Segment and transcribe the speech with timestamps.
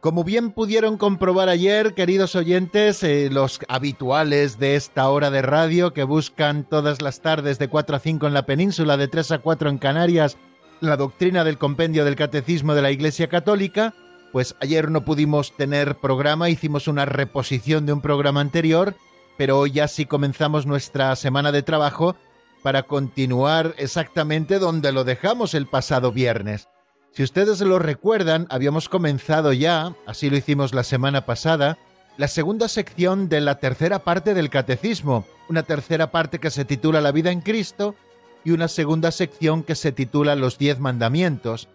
[0.00, 5.92] Como bien pudieron comprobar ayer, queridos oyentes, eh, los habituales de esta hora de radio
[5.92, 9.38] que buscan todas las tardes de 4 a 5 en la península, de 3 a
[9.40, 10.38] 4 en Canarias,
[10.80, 13.92] la doctrina del compendio del Catecismo de la Iglesia Católica,
[14.32, 18.94] pues ayer no pudimos tener programa, hicimos una reposición de un programa anterior,
[19.36, 22.16] pero hoy ya sí comenzamos nuestra semana de trabajo
[22.62, 26.68] para continuar exactamente donde lo dejamos el pasado viernes.
[27.12, 31.76] Si ustedes lo recuerdan, habíamos comenzado ya, así lo hicimos la semana pasada,
[32.16, 37.00] la segunda sección de la tercera parte del Catecismo, una tercera parte que se titula
[37.00, 37.96] La vida en Cristo
[38.44, 41.68] y una segunda sección que se titula Los diez mandamientos.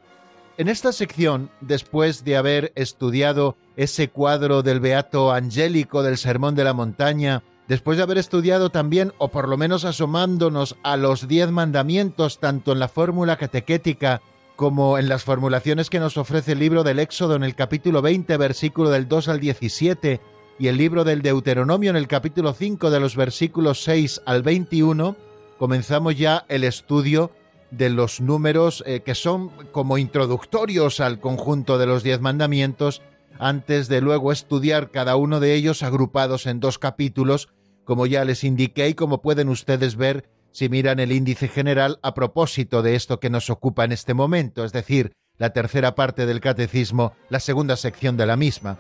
[0.58, 6.64] En esta sección, después de haber estudiado ese cuadro del Beato Angélico del Sermón de
[6.64, 11.52] la Montaña, después de haber estudiado también, o por lo menos asomándonos a los diez
[11.52, 14.22] mandamientos, tanto en la fórmula catequética
[14.56, 18.38] como en las formulaciones que nos ofrece el libro del Éxodo en el capítulo 20,
[18.38, 20.22] versículo del 2 al 17,
[20.58, 25.18] y el libro del Deuteronomio en el capítulo 5 de los versículos 6 al 21,
[25.58, 27.32] comenzamos ya el estudio
[27.72, 33.02] de los números eh, que son como introductorios al conjunto de los diez mandamientos,
[33.38, 37.50] antes de luego estudiar cada uno de ellos agrupados en dos capítulos,
[37.84, 42.14] como ya les indiqué y como pueden ustedes ver si miran el índice general a
[42.14, 46.40] propósito de esto que nos ocupa en este momento, es decir, la tercera parte del
[46.40, 48.78] catecismo, la segunda sección de la misma.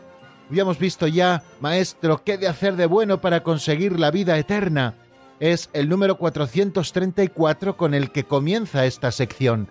[0.49, 4.95] Habíamos visto ya, maestro, qué de hacer de bueno para conseguir la vida eterna.
[5.41, 9.67] Es el número 434 con el que comienza esta sección.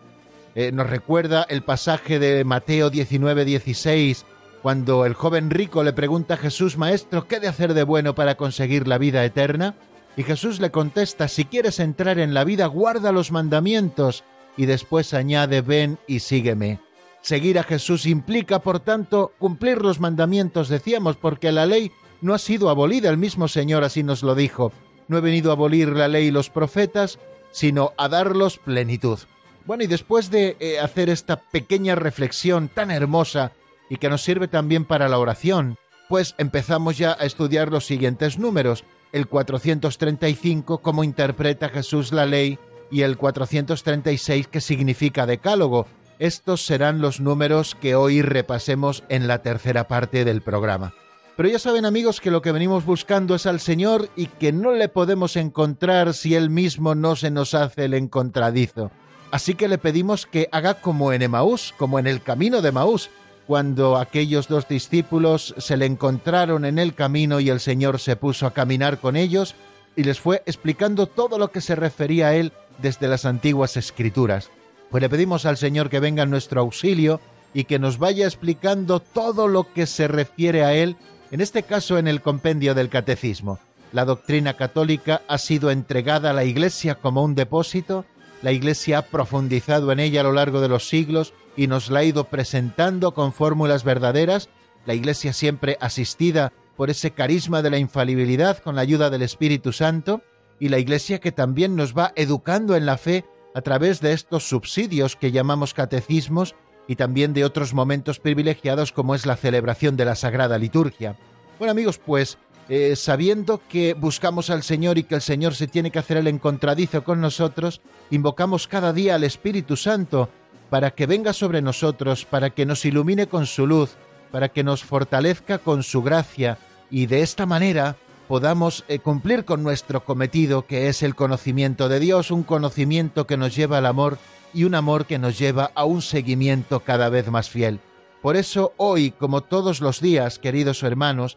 [0.54, 4.25] Eh, nos recuerda el pasaje de Mateo 19-16,
[4.60, 8.34] cuando el joven rico le pregunta a Jesús, Maestro, ¿qué de hacer de bueno para
[8.34, 9.75] conseguir la vida eterna?
[10.17, 14.25] Y Jesús le contesta, si quieres entrar en la vida, guarda los mandamientos.
[14.57, 16.79] Y después añade, ven y sígueme.
[17.21, 22.39] Seguir a Jesús implica, por tanto, cumplir los mandamientos, decíamos, porque la ley no ha
[22.39, 24.73] sido abolida, el mismo Señor así nos lo dijo.
[25.09, 27.19] No he venido a abolir la ley y los profetas,
[27.51, 29.19] sino a darlos plenitud.
[29.67, 33.53] Bueno, y después de eh, hacer esta pequeña reflexión tan hermosa
[33.89, 38.39] y que nos sirve también para la oración, pues empezamos ya a estudiar los siguientes
[38.39, 42.59] números el 435 cómo interpreta Jesús la ley
[42.91, 45.87] y el 436 qué significa decálogo.
[46.19, 50.95] Estos serán los números que hoy repasemos en la tercera parte del programa.
[51.37, 54.73] Pero ya saben amigos que lo que venimos buscando es al Señor y que no
[54.73, 58.91] le podemos encontrar si Él mismo no se nos hace el encontradizo.
[59.31, 63.11] Así que le pedimos que haga como en Emaús, como en el camino de Emaús,
[63.47, 68.47] cuando aquellos dos discípulos se le encontraron en el camino y el Señor se puso
[68.47, 69.55] a caminar con ellos
[69.97, 74.50] y les fue explicando todo lo que se refería a él desde las antiguas escrituras.
[74.91, 77.21] Pues le pedimos al Señor que venga en nuestro auxilio
[77.53, 80.97] y que nos vaya explicando todo lo que se refiere a él,
[81.31, 83.59] en este caso en el compendio del catecismo.
[83.93, 88.04] La doctrina católica ha sido entregada a la Iglesia como un depósito,
[88.44, 92.00] la Iglesia ha profundizado en ella a lo largo de los siglos, y nos la
[92.00, 94.50] ha ido presentando con fórmulas verdaderas,
[94.84, 99.72] la Iglesia siempre asistida por ese carisma de la infalibilidad con la ayuda del Espíritu
[99.72, 100.21] Santo,
[100.60, 103.24] y la Iglesia que también nos va educando en la fe
[103.54, 106.54] a través de estos subsidios que llamamos catecismos
[106.86, 111.16] y también de otros momentos privilegiados como es la celebración de la Sagrada Liturgia.
[111.59, 112.36] Bueno amigos, pues
[112.69, 116.27] eh, sabiendo que buscamos al Señor y que el Señor se tiene que hacer el
[116.27, 117.81] encontradizo con nosotros,
[118.11, 120.31] invocamos cada día al Espíritu Santo
[120.71, 123.97] para que venga sobre nosotros, para que nos ilumine con su luz,
[124.31, 126.59] para que nos fortalezca con su gracia
[126.91, 127.97] y de esta manera
[128.28, 133.37] podamos eh, cumplir con nuestro cometido que es el conocimiento de Dios, un conocimiento que
[133.37, 134.19] nos lleva al amor
[134.55, 137.81] y un amor que nos lleva a un seguimiento cada vez más fiel.
[138.22, 141.37] Por eso hoy, como todos los días, queridos hermanos,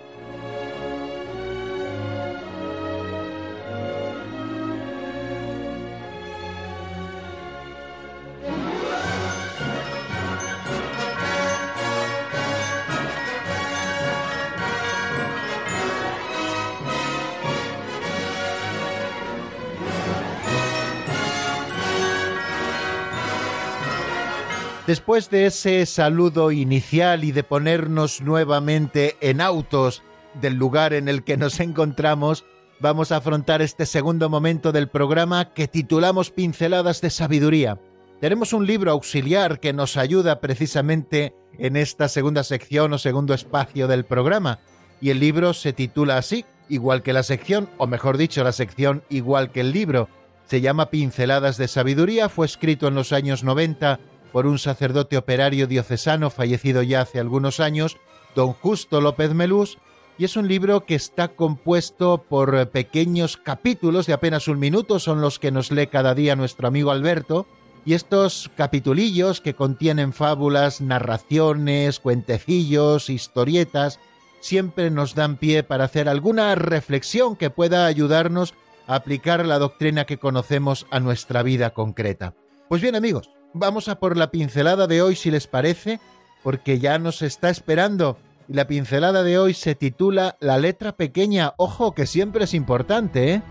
[24.91, 30.03] Después de ese saludo inicial y de ponernos nuevamente en autos
[30.33, 32.43] del lugar en el que nos encontramos,
[32.81, 37.79] vamos a afrontar este segundo momento del programa que titulamos Pinceladas de Sabiduría.
[38.19, 43.87] Tenemos un libro auxiliar que nos ayuda precisamente en esta segunda sección o segundo espacio
[43.87, 44.59] del programa,
[44.99, 49.03] y el libro se titula así, igual que la sección, o mejor dicho, la sección
[49.07, 50.09] igual que el libro.
[50.47, 55.67] Se llama Pinceladas de Sabiduría, fue escrito en los años 90 por un sacerdote operario
[55.67, 57.97] diocesano fallecido ya hace algunos años,
[58.35, 59.77] don Justo López Melús,
[60.17, 65.21] y es un libro que está compuesto por pequeños capítulos de apenas un minuto, son
[65.21, 67.47] los que nos lee cada día nuestro amigo Alberto,
[67.85, 73.99] y estos capitulillos que contienen fábulas, narraciones, cuentecillos, historietas,
[74.39, 78.53] siempre nos dan pie para hacer alguna reflexión que pueda ayudarnos
[78.87, 82.35] a aplicar la doctrina que conocemos a nuestra vida concreta.
[82.69, 85.99] Pues bien amigos, Vamos a por la pincelada de hoy, si les parece,
[86.41, 88.17] porque ya nos está esperando.
[88.47, 91.53] Y la pincelada de hoy se titula La letra pequeña.
[91.57, 93.41] Ojo, que siempre es importante, ¿eh?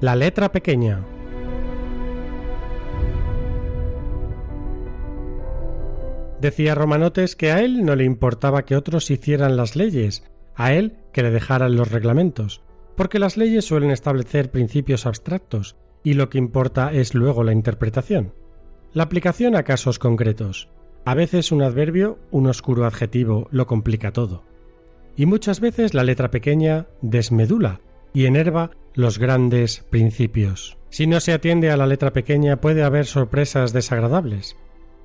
[0.00, 1.02] La letra pequeña.
[6.40, 10.22] Decía Romanotes que a él no le importaba que otros hicieran las leyes,
[10.54, 12.62] a él que le dejaran los reglamentos,
[12.96, 18.34] porque las leyes suelen establecer principios abstractos y lo que importa es luego la interpretación.
[18.92, 20.68] La aplicación a casos concretos.
[21.04, 24.44] A veces un adverbio, un oscuro adjetivo, lo complica todo.
[25.16, 27.80] Y muchas veces la letra pequeña desmedula
[28.14, 30.78] y enerva los grandes principios.
[30.90, 34.56] Si no se atiende a la letra pequeña puede haber sorpresas desagradables.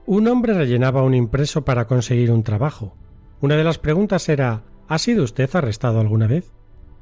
[0.05, 2.95] Un hombre rellenaba un impreso para conseguir un trabajo.
[3.39, 6.51] Una de las preguntas era ¿Ha sido usted arrestado alguna vez?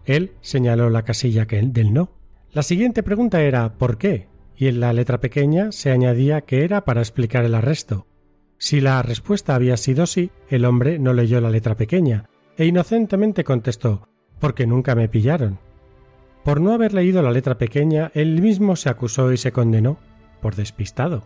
[0.06, 2.12] Él señaló la casilla que del no.
[2.52, 4.28] La siguiente pregunta era ¿por qué?
[4.56, 8.06] y en la letra pequeña se añadía que era para explicar el arresto.
[8.60, 13.44] Si la respuesta había sido sí, el hombre no leyó la letra pequeña e inocentemente
[13.44, 14.08] contestó
[14.40, 15.60] porque nunca me pillaron.
[16.44, 19.98] Por no haber leído la letra pequeña, él mismo se acusó y se condenó
[20.42, 21.24] por despistado.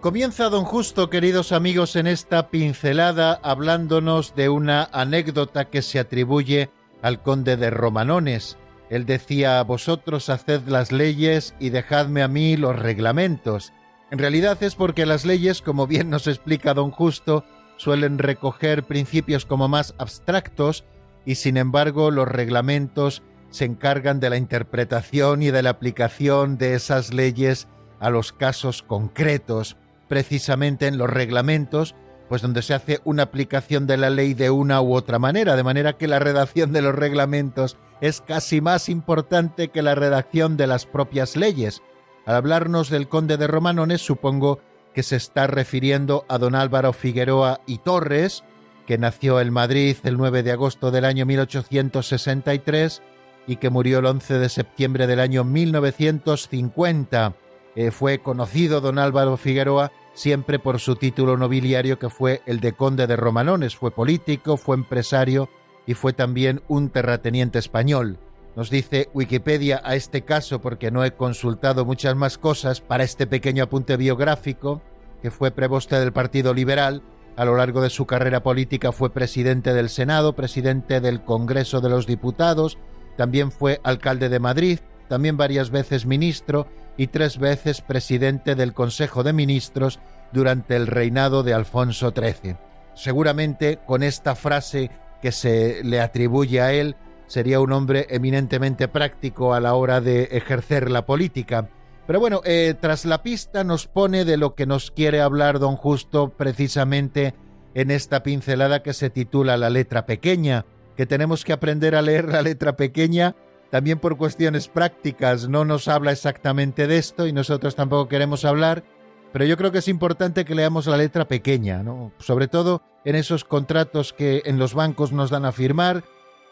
[0.00, 6.70] Comienza don Justo, queridos amigos, en esta pincelada hablándonos de una anécdota que se atribuye
[7.02, 8.56] al conde de Romanones.
[8.88, 13.74] Él decía, vosotros haced las leyes y dejadme a mí los reglamentos.
[14.10, 17.44] En realidad es porque las leyes, como bien nos explica don Justo,
[17.76, 20.84] suelen recoger principios como más abstractos
[21.26, 26.72] y sin embargo los reglamentos se encargan de la interpretación y de la aplicación de
[26.72, 29.76] esas leyes a los casos concretos
[30.10, 31.94] precisamente en los reglamentos,
[32.28, 35.62] pues donde se hace una aplicación de la ley de una u otra manera, de
[35.62, 40.66] manera que la redacción de los reglamentos es casi más importante que la redacción de
[40.66, 41.80] las propias leyes.
[42.26, 44.58] Al hablarnos del conde de Romanones, supongo
[44.94, 48.42] que se está refiriendo a don Álvaro Figueroa y Torres,
[48.88, 53.00] que nació en Madrid el 9 de agosto del año 1863
[53.46, 57.36] y que murió el 11 de septiembre del año 1950.
[57.76, 62.72] Eh, fue conocido don Álvaro Figueroa siempre por su título nobiliario que fue el de
[62.72, 63.76] conde de Romanones.
[63.76, 65.48] Fue político, fue empresario
[65.86, 68.18] y fue también un terrateniente español.
[68.56, 73.26] Nos dice Wikipedia a este caso porque no he consultado muchas más cosas para este
[73.26, 74.82] pequeño apunte biográfico,
[75.22, 77.02] que fue preboste del Partido Liberal,
[77.36, 81.88] a lo largo de su carrera política fue presidente del Senado, presidente del Congreso de
[81.88, 82.76] los Diputados,
[83.16, 86.66] también fue alcalde de Madrid, también varias veces ministro
[87.00, 90.00] y tres veces presidente del Consejo de Ministros
[90.34, 92.56] durante el reinado de Alfonso XIII.
[92.92, 94.90] Seguramente con esta frase
[95.22, 100.24] que se le atribuye a él, sería un hombre eminentemente práctico a la hora de
[100.24, 101.70] ejercer la política.
[102.06, 105.76] Pero bueno, eh, tras la pista nos pone de lo que nos quiere hablar don
[105.76, 107.32] Justo precisamente
[107.72, 110.66] en esta pincelada que se titula La letra pequeña,
[110.98, 113.36] que tenemos que aprender a leer la letra pequeña
[113.70, 115.48] también por cuestiones prácticas.
[115.48, 118.84] No nos habla exactamente de esto y nosotros tampoco queremos hablar,
[119.32, 122.12] pero yo creo que es importante que leamos la letra pequeña, ¿no?
[122.18, 126.04] Sobre todo en esos contratos que en los bancos nos dan a firmar,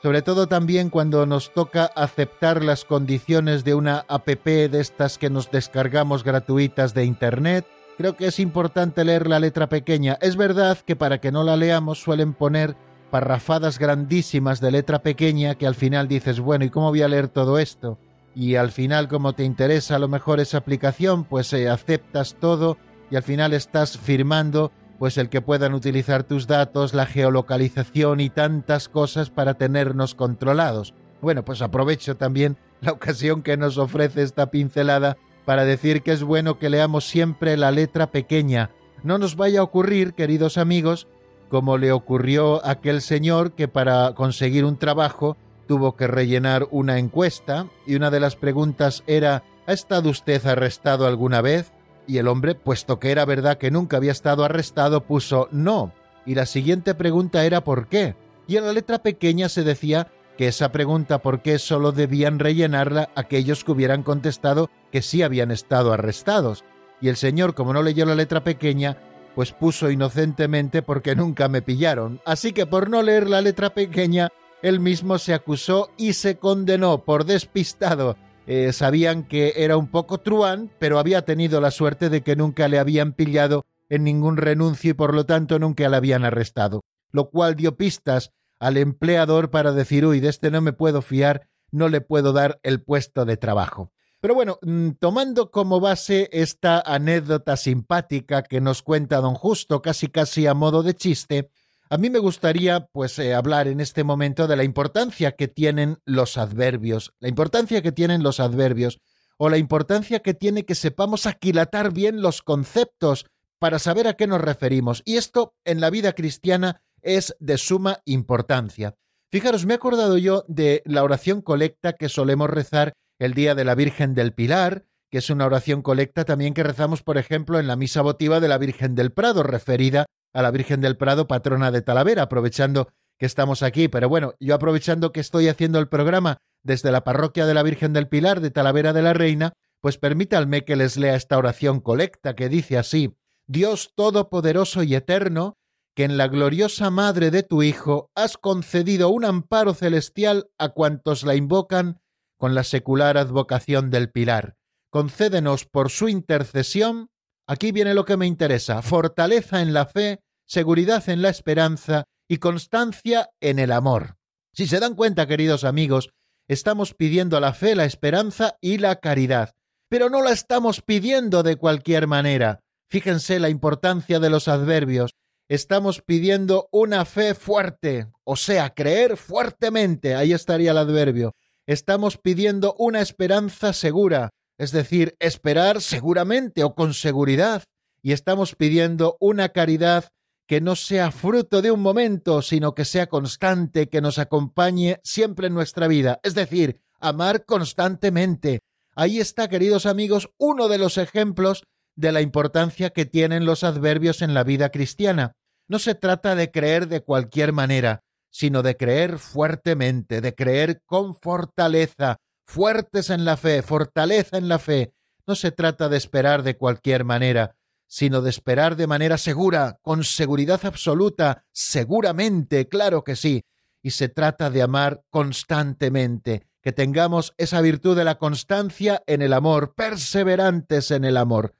[0.02, 5.28] sobre todo también cuando nos toca aceptar las condiciones de una APP de estas que
[5.28, 7.66] nos descargamos gratuitas de Internet.
[7.96, 10.16] Creo que es importante leer la letra pequeña.
[10.20, 12.76] Es verdad que para que no la leamos suelen poner
[13.10, 17.28] parrafadas grandísimas de letra pequeña que al final dices, bueno, ¿y cómo voy a leer
[17.28, 17.98] todo esto?
[18.34, 22.78] Y al final, como te interesa a lo mejor esa aplicación, pues eh, aceptas todo
[23.10, 28.30] y al final estás firmando pues el que puedan utilizar tus datos, la geolocalización y
[28.30, 30.94] tantas cosas para tenernos controlados.
[31.20, 36.22] Bueno, pues aprovecho también la ocasión que nos ofrece esta pincelada para decir que es
[36.22, 38.70] bueno que leamos siempre la letra pequeña.
[39.02, 41.06] No nos vaya a ocurrir, queridos amigos,
[41.48, 45.36] como le ocurrió a aquel señor que para conseguir un trabajo
[45.66, 51.06] tuvo que rellenar una encuesta y una de las preguntas era ¿Ha estado usted arrestado
[51.06, 51.72] alguna vez?
[52.06, 55.92] Y el hombre, puesto que era verdad que nunca había estado arrestado, puso no.
[56.24, 58.16] Y la siguiente pregunta era ¿por qué?
[58.46, 61.58] Y en la letra pequeña se decía que esa pregunta ¿por qué?
[61.58, 66.64] solo debían rellenarla aquellos que hubieran contestado que sí habían estado arrestados.
[67.02, 68.96] Y el señor, como no leyó la letra pequeña,
[69.38, 72.20] pues puso inocentemente porque nunca me pillaron.
[72.24, 74.30] Así que por no leer la letra pequeña,
[74.62, 78.16] él mismo se acusó y se condenó por despistado
[78.48, 82.66] eh, sabían que era un poco truán, pero había tenido la suerte de que nunca
[82.66, 87.30] le habían pillado en ningún renuncio y por lo tanto nunca le habían arrestado, lo
[87.30, 91.88] cual dio pistas al empleador para decir, uy, de este no me puedo fiar, no
[91.88, 93.92] le puedo dar el puesto de trabajo.
[94.20, 100.08] Pero bueno, mm, tomando como base esta anécdota simpática que nos cuenta don Justo, casi
[100.08, 101.50] casi a modo de chiste,
[101.90, 105.98] a mí me gustaría, pues, eh, hablar en este momento de la importancia que tienen
[106.04, 108.98] los adverbios, la importancia que tienen los adverbios,
[109.38, 113.24] o la importancia que tiene que sepamos aquilatar bien los conceptos
[113.58, 115.02] para saber a qué nos referimos.
[115.04, 118.96] Y esto en la vida cristiana es de suma importancia.
[119.30, 123.64] Fijaros, me he acordado yo de la oración colecta que solemos rezar el día de
[123.64, 127.66] la Virgen del Pilar, que es una oración colecta también que rezamos, por ejemplo, en
[127.66, 131.70] la misa votiva de la Virgen del Prado, referida a la Virgen del Prado, patrona
[131.70, 133.88] de Talavera, aprovechando que estamos aquí.
[133.88, 137.92] Pero bueno, yo aprovechando que estoy haciendo el programa desde la parroquia de la Virgen
[137.92, 142.34] del Pilar de Talavera de la Reina, pues permítanme que les lea esta oración colecta
[142.34, 145.56] que dice así, Dios Todopoderoso y Eterno,
[145.94, 151.22] que en la gloriosa Madre de tu Hijo has concedido un amparo celestial a cuantos
[151.24, 152.00] la invocan
[152.38, 154.56] con la secular advocación del Pilar.
[154.90, 157.10] Concédenos por su intercesión
[157.48, 162.36] Aquí viene lo que me interesa, fortaleza en la fe, seguridad en la esperanza y
[162.36, 164.18] constancia en el amor.
[164.52, 166.10] Si se dan cuenta, queridos amigos,
[166.46, 169.54] estamos pidiendo la fe, la esperanza y la caridad,
[169.88, 172.60] pero no la estamos pidiendo de cualquier manera.
[172.90, 175.12] Fíjense la importancia de los adverbios.
[175.48, 181.34] Estamos pidiendo una fe fuerte, o sea, creer fuertemente, ahí estaría el adverbio.
[181.68, 187.64] Estamos pidiendo una esperanza segura, es decir, esperar seguramente o con seguridad,
[188.00, 190.08] y estamos pidiendo una caridad
[190.46, 195.48] que no sea fruto de un momento, sino que sea constante, que nos acompañe siempre
[195.48, 198.60] en nuestra vida, es decir, amar constantemente.
[198.94, 201.64] Ahí está, queridos amigos, uno de los ejemplos
[201.96, 205.32] de la importancia que tienen los adverbios en la vida cristiana.
[205.68, 211.14] No se trata de creer de cualquier manera, sino de creer fuertemente, de creer con
[211.14, 214.92] fortaleza, fuertes en la fe, fortaleza en la fe.
[215.26, 217.56] No se trata de esperar de cualquier manera,
[217.86, 223.44] sino de esperar de manera segura, con seguridad absoluta, seguramente, claro que sí.
[223.82, 229.32] Y se trata de amar constantemente, que tengamos esa virtud de la constancia en el
[229.32, 231.54] amor, perseverantes en el amor.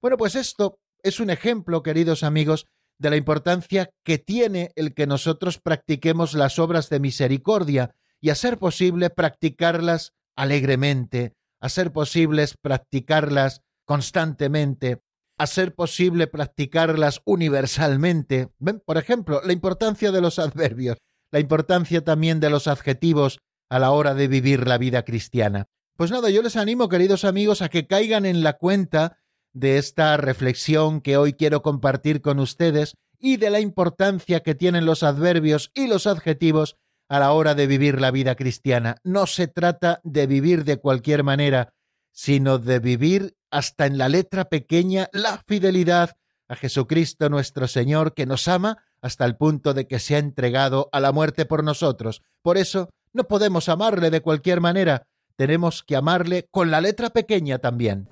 [0.00, 2.66] Bueno, pues esto es un ejemplo, queridos amigos,
[3.04, 8.34] de la importancia que tiene el que nosotros practiquemos las obras de misericordia y a
[8.34, 15.02] ser posible practicarlas alegremente, a ser posibles practicarlas constantemente,
[15.36, 18.48] a ser posible practicarlas universalmente.
[18.58, 18.80] ¿Ven?
[18.80, 20.96] Por ejemplo, la importancia de los adverbios,
[21.30, 25.66] la importancia también de los adjetivos a la hora de vivir la vida cristiana.
[25.98, 29.18] Pues nada, yo les animo, queridos amigos, a que caigan en la cuenta
[29.54, 34.84] de esta reflexión que hoy quiero compartir con ustedes y de la importancia que tienen
[34.84, 36.76] los adverbios y los adjetivos
[37.08, 38.96] a la hora de vivir la vida cristiana.
[39.04, 41.72] No se trata de vivir de cualquier manera,
[42.10, 46.16] sino de vivir hasta en la letra pequeña la fidelidad
[46.48, 50.88] a Jesucristo nuestro Señor, que nos ama hasta el punto de que se ha entregado
[50.92, 52.22] a la muerte por nosotros.
[52.42, 55.06] Por eso no podemos amarle de cualquier manera,
[55.36, 58.08] tenemos que amarle con la letra pequeña también.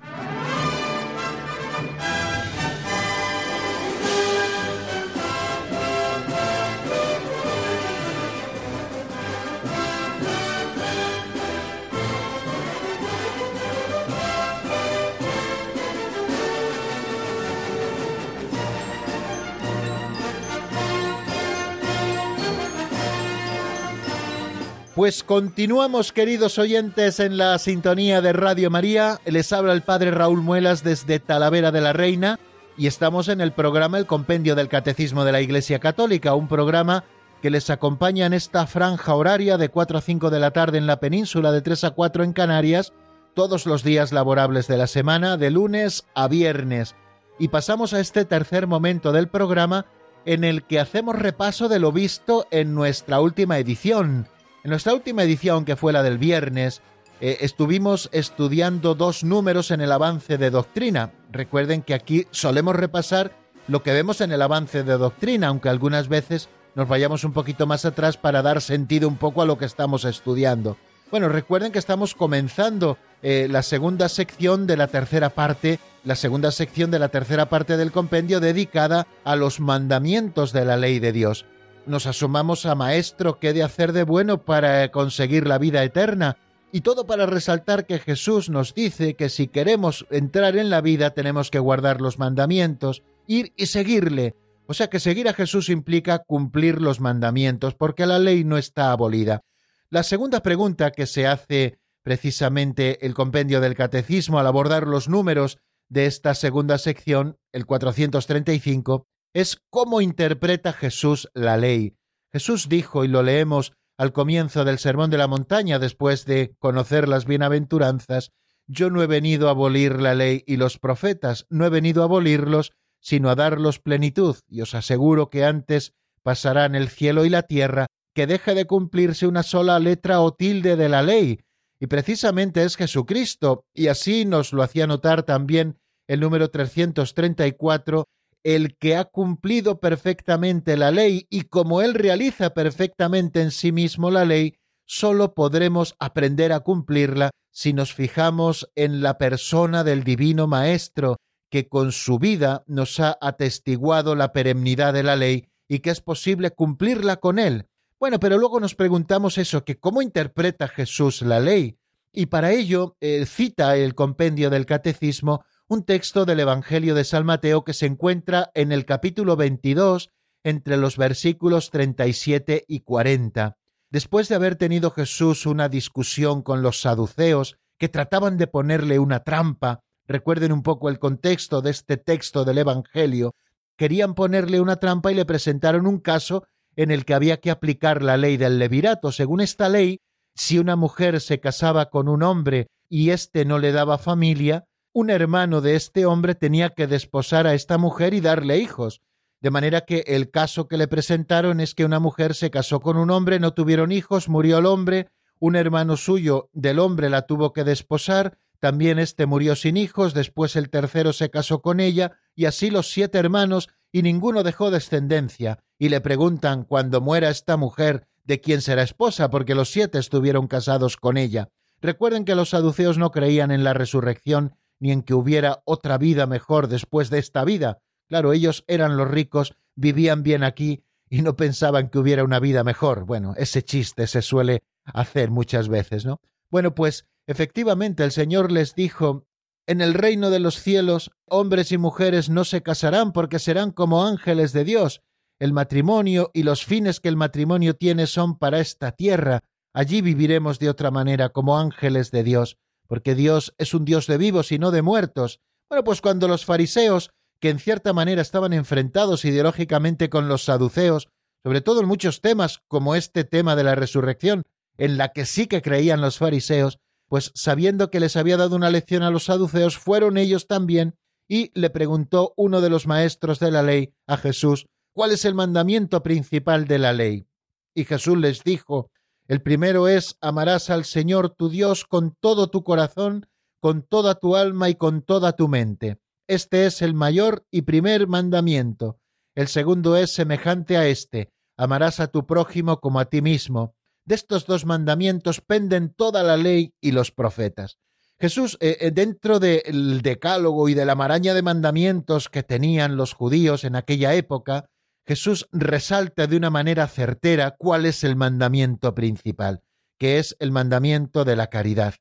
[24.95, 29.19] Pues continuamos, queridos oyentes, en la sintonía de Radio María.
[29.25, 32.39] Les habla el Padre Raúl Muelas desde Talavera de la Reina
[32.77, 37.05] y estamos en el programa El Compendio del Catecismo de la Iglesia Católica, un programa
[37.41, 40.85] que les acompaña en esta franja horaria de 4 a 5 de la tarde en
[40.85, 42.93] la península, de 3 a 4 en Canarias,
[43.33, 46.95] todos los días laborables de la semana, de lunes a viernes.
[47.39, 49.87] Y pasamos a este tercer momento del programa
[50.25, 54.27] en el que hacemos repaso de lo visto en nuestra última edición
[54.63, 56.81] en nuestra última edición, que fue la del viernes,
[57.19, 61.11] eh, estuvimos estudiando dos números en el avance de doctrina.
[61.31, 63.31] Recuerden que aquí solemos repasar
[63.67, 67.67] lo que vemos en el avance de doctrina, aunque algunas veces nos vayamos un poquito
[67.67, 70.77] más atrás para dar sentido un poco a lo que estamos estudiando.
[71.11, 76.51] Bueno, recuerden que estamos comenzando eh, la segunda sección de la tercera parte, la segunda
[76.51, 81.11] sección de la tercera parte del compendio dedicada a los mandamientos de la ley de
[81.11, 81.45] Dios
[81.85, 86.37] nos asomamos a Maestro, ¿qué de hacer de bueno para conseguir la vida eterna?
[86.71, 91.11] Y todo para resaltar que Jesús nos dice que si queremos entrar en la vida
[91.11, 94.35] tenemos que guardar los mandamientos, ir y seguirle.
[94.65, 98.91] O sea que seguir a Jesús implica cumplir los mandamientos, porque la ley no está
[98.91, 99.43] abolida.
[99.89, 105.59] La segunda pregunta que se hace precisamente el compendio del catecismo al abordar los números
[105.89, 111.97] de esta segunda sección, el 435, es cómo interpreta Jesús la ley.
[112.31, 117.07] Jesús dijo, y lo leemos al comienzo del Sermón de la Montaña, después de conocer
[117.07, 118.31] las bienaventuranzas,
[118.67, 122.05] yo no he venido a abolir la ley y los profetas, no he venido a
[122.05, 125.93] abolirlos, sino a darlos plenitud, y os aseguro que antes
[126.23, 130.75] pasarán el cielo y la tierra que deje de cumplirse una sola letra o tilde
[130.75, 131.39] de la ley,
[131.79, 138.05] y precisamente es Jesucristo, y así nos lo hacía notar también el número 334
[138.43, 144.11] el que ha cumplido perfectamente la ley y como él realiza perfectamente en sí mismo
[144.11, 150.47] la ley, sólo podremos aprender a cumplirla si nos fijamos en la persona del Divino
[150.47, 151.17] Maestro,
[151.49, 156.01] que con su vida nos ha atestiguado la perennidad de la ley y que es
[156.01, 157.67] posible cumplirla con él.
[157.99, 161.77] Bueno, pero luego nos preguntamos eso, que cómo interpreta Jesús la ley.
[162.11, 167.25] Y para ello eh, cita el compendio del Catecismo un texto del Evangelio de San
[167.25, 170.11] Mateo que se encuentra en el capítulo 22
[170.43, 173.57] entre los versículos 37 y 40.
[173.89, 179.23] Después de haber tenido Jesús una discusión con los saduceos que trataban de ponerle una
[179.23, 183.33] trampa, recuerden un poco el contexto de este texto del Evangelio,
[183.75, 186.43] querían ponerle una trampa y le presentaron un caso
[186.75, 189.11] en el que había que aplicar la ley del levirato.
[189.11, 190.01] Según esta ley,
[190.35, 195.09] si una mujer se casaba con un hombre y éste no le daba familia, un
[195.09, 199.01] hermano de este hombre tenía que desposar a esta mujer y darle hijos.
[199.41, 202.95] De manera que el caso que le presentaron es que una mujer se casó con
[202.95, 207.51] un hombre, no tuvieron hijos, murió el hombre, un hermano suyo del hombre la tuvo
[207.51, 212.45] que desposar, también éste murió sin hijos, después el tercero se casó con ella, y
[212.45, 218.07] así los siete hermanos, y ninguno dejó descendencia, y le preguntan cuando muera esta mujer
[218.23, 221.49] de quién será esposa, porque los siete estuvieron casados con ella.
[221.81, 226.27] Recuerden que los saduceos no creían en la resurrección ni en que hubiera otra vida
[226.27, 227.79] mejor después de esta vida.
[228.09, 232.65] Claro, ellos eran los ricos, vivían bien aquí y no pensaban que hubiera una vida
[232.65, 233.05] mejor.
[233.05, 236.19] Bueno, ese chiste se suele hacer muchas veces, ¿no?
[236.51, 239.25] Bueno, pues efectivamente el Señor les dijo
[239.67, 244.05] en el reino de los cielos hombres y mujeres no se casarán porque serán como
[244.05, 245.01] ángeles de Dios.
[245.39, 249.45] El matrimonio y los fines que el matrimonio tiene son para esta tierra.
[249.73, 252.57] Allí viviremos de otra manera como ángeles de Dios
[252.93, 255.39] porque Dios es un Dios de vivos y no de muertos.
[255.67, 261.09] Bueno, pues cuando los fariseos, que en cierta manera estaban enfrentados ideológicamente con los saduceos,
[261.43, 264.43] sobre todo en muchos temas como este tema de la resurrección,
[264.77, 266.77] en la que sí que creían los fariseos,
[267.07, 270.93] pues sabiendo que les había dado una lección a los saduceos, fueron ellos también
[271.27, 275.33] y le preguntó uno de los maestros de la ley a Jesús, ¿cuál es el
[275.33, 277.25] mandamiento principal de la ley?
[277.73, 278.91] Y Jesús les dijo,
[279.33, 283.25] el primero es amarás al Señor tu Dios con todo tu corazón,
[283.59, 285.97] con toda tu alma y con toda tu mente.
[286.27, 288.99] Este es el mayor y primer mandamiento.
[289.33, 293.73] El segundo es semejante a este, amarás a tu prójimo como a ti mismo.
[294.05, 297.79] De estos dos mandamientos penden toda la ley y los profetas.
[298.19, 303.13] Jesús, eh, eh, dentro del decálogo y de la maraña de mandamientos que tenían los
[303.13, 304.69] judíos en aquella época,
[305.05, 309.61] Jesús resalta de una manera certera cuál es el mandamiento principal,
[309.97, 311.95] que es el mandamiento de la caridad.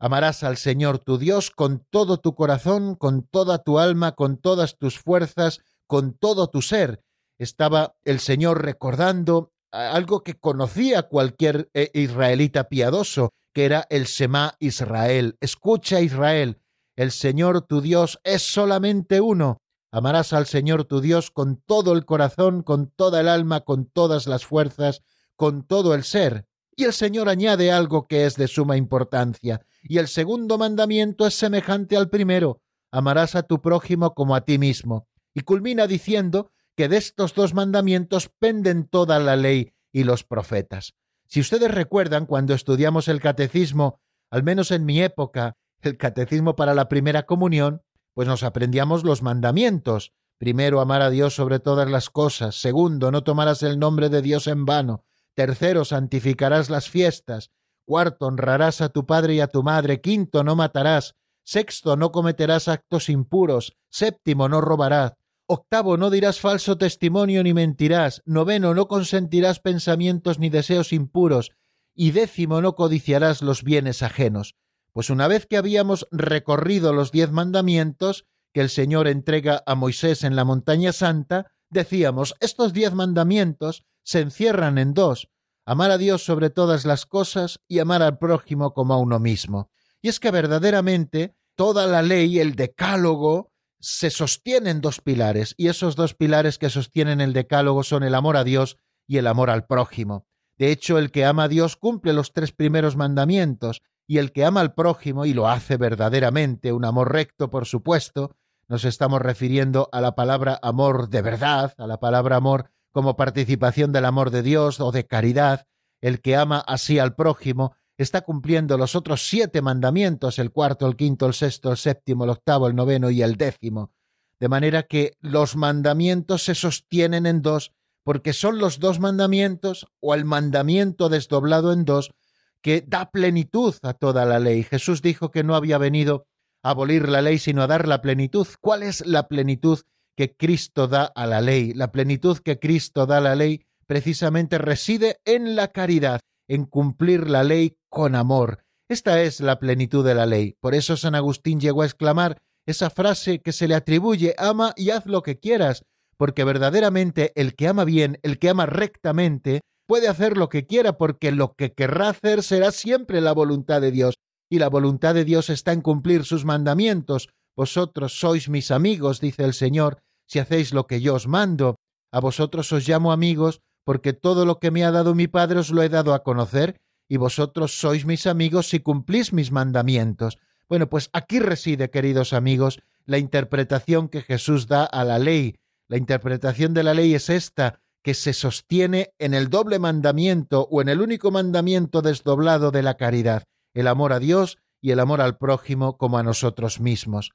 [0.00, 4.78] Amarás al Señor tu Dios con todo tu corazón, con toda tu alma, con todas
[4.78, 7.02] tus fuerzas, con todo tu ser.
[7.38, 14.54] Estaba el Señor recordando algo que conocía cualquier eh, israelita piadoso, que era el Semá
[14.60, 15.36] Israel.
[15.40, 16.60] Escucha Israel,
[16.96, 19.62] el Señor tu Dios es solamente uno.
[19.90, 24.26] Amarás al Señor tu Dios con todo el corazón, con toda el alma, con todas
[24.26, 25.02] las fuerzas,
[25.36, 26.46] con todo el ser.
[26.76, 29.62] Y el Señor añade algo que es de suma importancia.
[29.82, 32.60] Y el segundo mandamiento es semejante al primero.
[32.90, 35.08] Amarás a tu prójimo como a ti mismo.
[35.34, 40.94] Y culmina diciendo que de estos dos mandamientos penden toda la ley y los profetas.
[41.26, 46.74] Si ustedes recuerdan, cuando estudiamos el catecismo, al menos en mi época, el catecismo para
[46.74, 47.82] la primera comunión,
[48.18, 50.12] pues nos aprendíamos los mandamientos.
[50.38, 52.60] Primero, amar a Dios sobre todas las cosas.
[52.60, 55.04] Segundo, no tomarás el nombre de Dios en vano.
[55.34, 57.52] Tercero, santificarás las fiestas.
[57.86, 60.00] Cuarto, honrarás a tu padre y a tu madre.
[60.00, 61.14] Quinto, no matarás.
[61.44, 63.76] Sexto, no cometerás actos impuros.
[63.88, 65.12] Séptimo, no robarás.
[65.46, 68.22] Octavo, no dirás falso testimonio ni mentirás.
[68.26, 71.52] Noveno, no consentirás pensamientos ni deseos impuros.
[71.94, 74.56] Y décimo, no codiciarás los bienes ajenos.
[74.98, 80.24] Pues una vez que habíamos recorrido los diez mandamientos que el Señor entrega a Moisés
[80.24, 85.28] en la montaña santa, decíamos, estos diez mandamientos se encierran en dos,
[85.64, 89.70] amar a Dios sobre todas las cosas y amar al prójimo como a uno mismo.
[90.02, 95.94] Y es que verdaderamente toda la ley, el decálogo, se sostienen dos pilares, y esos
[95.94, 99.64] dos pilares que sostienen el decálogo son el amor a Dios y el amor al
[99.64, 100.26] prójimo.
[100.56, 104.46] De hecho, el que ama a Dios cumple los tres primeros mandamientos, y el que
[104.46, 108.34] ama al prójimo, y lo hace verdaderamente, un amor recto, por supuesto,
[108.66, 113.92] nos estamos refiriendo a la palabra amor de verdad, a la palabra amor como participación
[113.92, 115.66] del amor de Dios o de caridad,
[116.00, 120.96] el que ama así al prójimo, está cumpliendo los otros siete mandamientos, el cuarto, el
[120.96, 123.92] quinto, el sexto, el séptimo, el octavo, el noveno y el décimo.
[124.40, 130.14] De manera que los mandamientos se sostienen en dos, porque son los dos mandamientos o
[130.14, 132.14] el mandamiento desdoblado en dos
[132.62, 134.62] que da plenitud a toda la ley.
[134.62, 136.26] Jesús dijo que no había venido
[136.62, 138.46] a abolir la ley, sino a dar la plenitud.
[138.60, 139.80] ¿Cuál es la plenitud
[140.16, 141.72] que Cristo da a la ley?
[141.72, 147.28] La plenitud que Cristo da a la ley precisamente reside en la caridad, en cumplir
[147.30, 148.64] la ley con amor.
[148.88, 150.56] Esta es la plenitud de la ley.
[150.60, 154.90] Por eso San Agustín llegó a exclamar esa frase que se le atribuye, ama y
[154.90, 155.84] haz lo que quieras,
[156.18, 160.98] porque verdaderamente el que ama bien, el que ama rectamente, puede hacer lo que quiera,
[160.98, 164.16] porque lo que querrá hacer será siempre la voluntad de Dios,
[164.50, 167.30] y la voluntad de Dios está en cumplir sus mandamientos.
[167.56, 171.76] Vosotros sois mis amigos, dice el Señor, si hacéis lo que yo os mando.
[172.12, 175.70] A vosotros os llamo amigos, porque todo lo que me ha dado mi Padre os
[175.70, 176.76] lo he dado a conocer,
[177.08, 180.38] y vosotros sois mis amigos si cumplís mis mandamientos.
[180.68, 185.56] Bueno, pues aquí reside, queridos amigos, la interpretación que Jesús da a la ley.
[185.88, 190.80] La interpretación de la ley es esta, que se sostiene en el doble mandamiento o
[190.80, 195.20] en el único mandamiento desdoblado de la caridad, el amor a Dios y el amor
[195.20, 197.30] al prójimo como a nosotros mismos.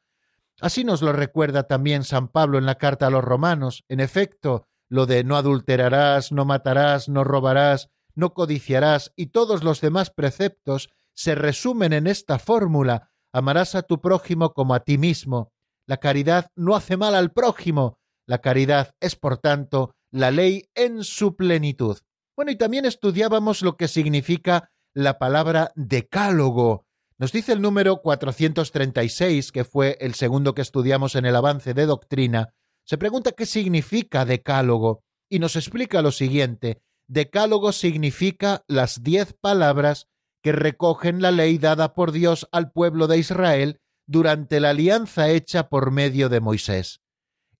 [0.61, 3.83] Así nos lo recuerda también San Pablo en la carta a los romanos.
[3.89, 9.81] En efecto, lo de no adulterarás, no matarás, no robarás, no codiciarás y todos los
[9.81, 15.51] demás preceptos se resumen en esta fórmula amarás a tu prójimo como a ti mismo.
[15.85, 17.97] La caridad no hace mal al prójimo.
[18.25, 21.97] La caridad es, por tanto, la ley en su plenitud.
[22.35, 26.85] Bueno, y también estudiábamos lo que significa la palabra decálogo.
[27.17, 31.87] Nos dice el número 436, que fue el segundo que estudiamos en el avance de
[31.87, 32.53] doctrina,
[32.85, 36.81] se pregunta qué significa decálogo y nos explica lo siguiente.
[37.07, 40.07] Decálogo significa las diez palabras
[40.43, 45.69] que recogen la ley dada por Dios al pueblo de Israel durante la alianza hecha
[45.69, 47.02] por medio de Moisés.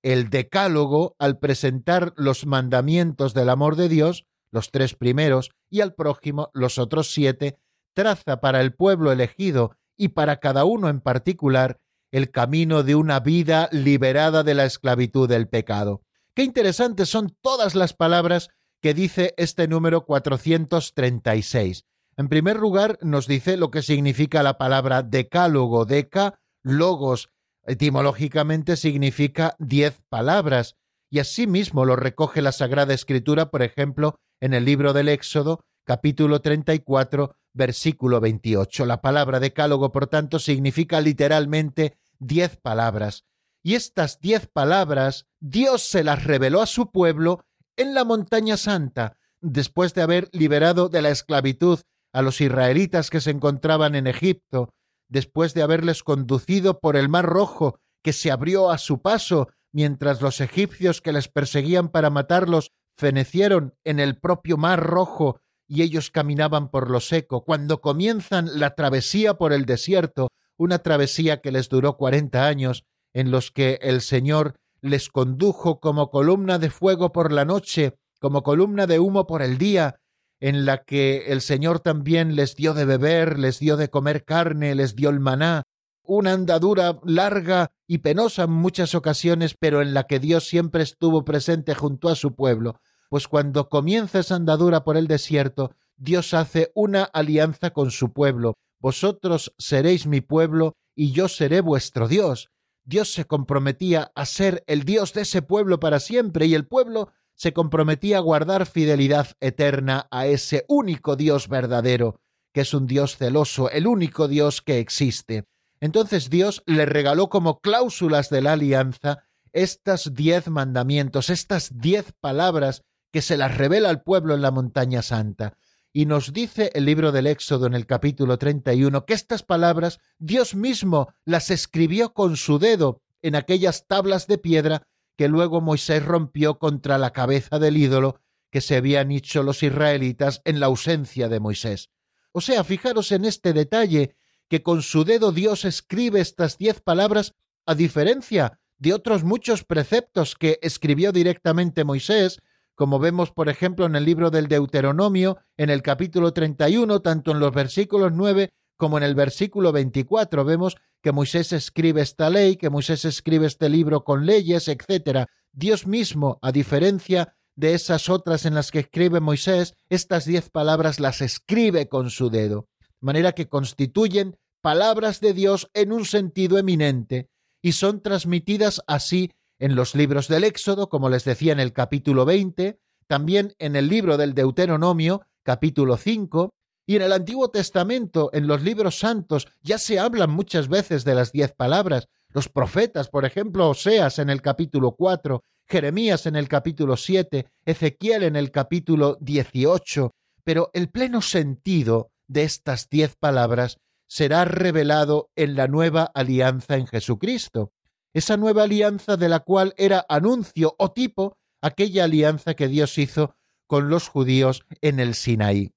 [0.04, 5.96] El decálogo, al presentar los mandamientos del amor de Dios, los tres primeros, y al
[5.96, 7.58] prójimo, los otros siete,
[7.96, 11.80] traza para el pueblo elegido y para cada uno en particular
[12.12, 16.04] el camino de una vida liberada de la esclavitud del pecado.
[16.36, 18.50] Qué interesantes son todas las palabras
[18.82, 21.86] que dice este número 436.
[22.18, 27.30] En primer lugar, nos dice lo que significa la palabra decálogo, deca, logos,
[27.66, 30.76] etimológicamente significa diez palabras,
[31.10, 36.42] y asimismo lo recoge la Sagrada Escritura, por ejemplo, en el libro del Éxodo, capítulo
[36.42, 38.86] 34, versículo 28.
[38.86, 43.26] La palabra decálogo, por tanto, significa literalmente diez palabras.
[43.62, 47.46] Y estas diez palabras Dios se las reveló a su pueblo
[47.78, 51.80] en la montaña santa, después de haber liberado de la esclavitud
[52.12, 54.74] a los israelitas que se encontraban en Egipto,
[55.14, 60.22] después de haberles conducido por el mar rojo que se abrió a su paso, mientras
[60.22, 66.10] los egipcios que les perseguían para matarlos fenecieron en el propio mar rojo y ellos
[66.10, 71.70] caminaban por lo seco, cuando comienzan la travesía por el desierto, una travesía que les
[71.70, 77.32] duró cuarenta años, en los que el Señor les condujo como columna de fuego por
[77.32, 79.96] la noche, como columna de humo por el día,
[80.40, 84.76] en la que el Señor también les dio de beber, les dio de comer carne,
[84.76, 85.64] les dio el maná,
[86.04, 91.24] una andadura larga y penosa en muchas ocasiones, pero en la que Dios siempre estuvo
[91.24, 96.72] presente junto a su pueblo, pues cuando comienza esa andadura por el desierto, Dios hace
[96.76, 98.56] una alianza con su pueblo.
[98.80, 102.50] Vosotros seréis mi pueblo y yo seré vuestro Dios.
[102.84, 107.14] Dios se comprometía a ser el Dios de ese pueblo para siempre y el pueblo
[107.36, 112.20] se comprometía a guardar fidelidad eterna a ese único Dios verdadero,
[112.54, 115.46] que es un Dios celoso, el único Dios que existe.
[115.80, 122.84] Entonces Dios le regaló como cláusulas de la alianza estas diez mandamientos, estas diez palabras
[123.12, 125.58] que se las revela al pueblo en la montaña santa.
[125.92, 130.56] Y nos dice el libro del Éxodo en el capítulo 31 que estas palabras Dios
[130.56, 136.60] mismo las escribió con su dedo en aquellas tablas de piedra que luego Moisés rompió
[136.60, 138.20] contra la cabeza del ídolo
[138.52, 141.90] que se habían hecho los israelitas en la ausencia de Moisés.
[142.32, 144.16] O sea, fijaros en este detalle,
[144.48, 147.34] que con su dedo Dios escribe estas diez palabras,
[147.66, 152.42] a diferencia de otros muchos preceptos que escribió directamente Moisés,
[152.76, 157.40] como vemos, por ejemplo, en el libro del Deuteronomio, en el capítulo 31, tanto en
[157.40, 162.70] los versículos 9 como en el versículo 24, vemos que Moisés escribe esta ley, que
[162.70, 165.26] Moisés escribe este libro con leyes, etc.
[165.52, 171.02] Dios mismo, a diferencia de esas otras en las que escribe Moisés, estas diez palabras
[171.02, 176.58] las escribe con su dedo, de manera que constituyen palabras de Dios en un sentido
[176.58, 177.30] eminente,
[177.62, 182.24] y son transmitidas así en los libros del Éxodo, como les decía en el capítulo
[182.24, 186.54] 20, también en el libro del Deuteronomio, capítulo 5,
[186.86, 191.16] y en el Antiguo Testamento, en los libros santos, ya se hablan muchas veces de
[191.16, 192.08] las diez palabras.
[192.30, 198.24] Los profetas, por ejemplo, Oseas en el capítulo 4, Jeremías en el capítulo 7, Ezequiel
[198.24, 200.14] en el capítulo 18.
[200.44, 206.88] Pero el pleno sentido de estas diez palabras será revelado en la nueva alianza en
[206.88, 207.72] Jesucristo.
[208.14, 213.36] Esa nueva alianza de la cual era anuncio o tipo aquella alianza que Dios hizo
[213.68, 215.72] con los judíos en el Sinaí.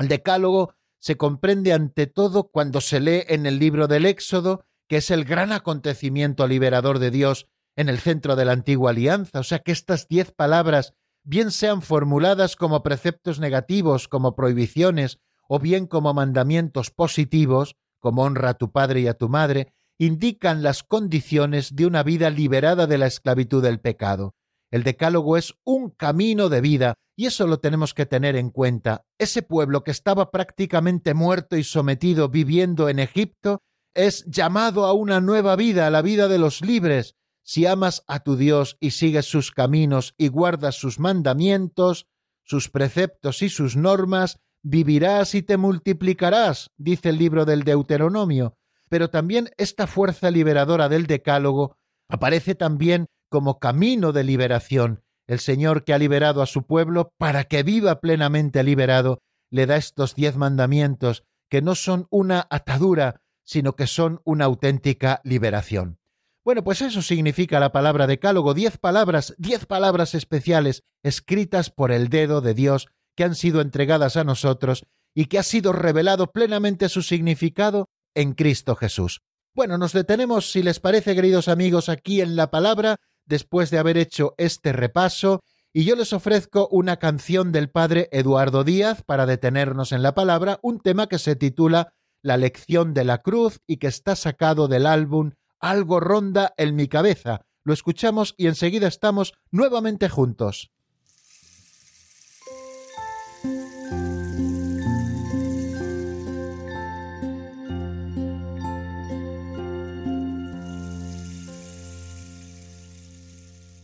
[0.00, 4.96] El decálogo se comprende ante todo cuando se lee en el libro del Éxodo, que
[4.96, 9.40] es el gran acontecimiento liberador de Dios en el centro de la antigua alianza.
[9.40, 15.58] O sea que estas diez palabras, bien sean formuladas como preceptos negativos, como prohibiciones, o
[15.58, 20.82] bien como mandamientos positivos, como honra a tu padre y a tu madre, indican las
[20.82, 24.34] condiciones de una vida liberada de la esclavitud del pecado.
[24.70, 29.04] El decálogo es un camino de vida y eso lo tenemos que tener en cuenta.
[29.18, 33.60] Ese pueblo que estaba prácticamente muerto y sometido viviendo en Egipto
[33.94, 37.16] es llamado a una nueva vida, a la vida de los libres.
[37.42, 42.06] Si amas a tu Dios y sigues sus caminos y guardas sus mandamientos,
[42.44, 48.56] sus preceptos y sus normas, vivirás y te multiplicarás, dice el libro del Deuteronomio.
[48.88, 51.76] Pero también esta fuerza liberadora del Decálogo
[52.08, 55.02] aparece también como camino de liberación.
[55.26, 59.76] El Señor que ha liberado a su pueblo para que viva plenamente liberado, le da
[59.76, 65.98] estos diez mandamientos que no son una atadura, sino que son una auténtica liberación.
[66.44, 72.08] Bueno, pues eso significa la palabra decálogo, diez palabras, diez palabras especiales escritas por el
[72.08, 76.88] dedo de Dios que han sido entregadas a nosotros y que ha sido revelado plenamente
[76.88, 79.20] su significado en Cristo Jesús.
[79.54, 83.96] Bueno, nos detenemos, si les parece, queridos amigos, aquí en la palabra después de haber
[83.96, 89.92] hecho este repaso, y yo les ofrezco una canción del padre Eduardo Díaz para detenernos
[89.92, 93.86] en la palabra, un tema que se titula La lección de la cruz y que
[93.86, 97.42] está sacado del álbum Algo ronda en mi cabeza.
[97.62, 100.72] Lo escuchamos y enseguida estamos nuevamente juntos.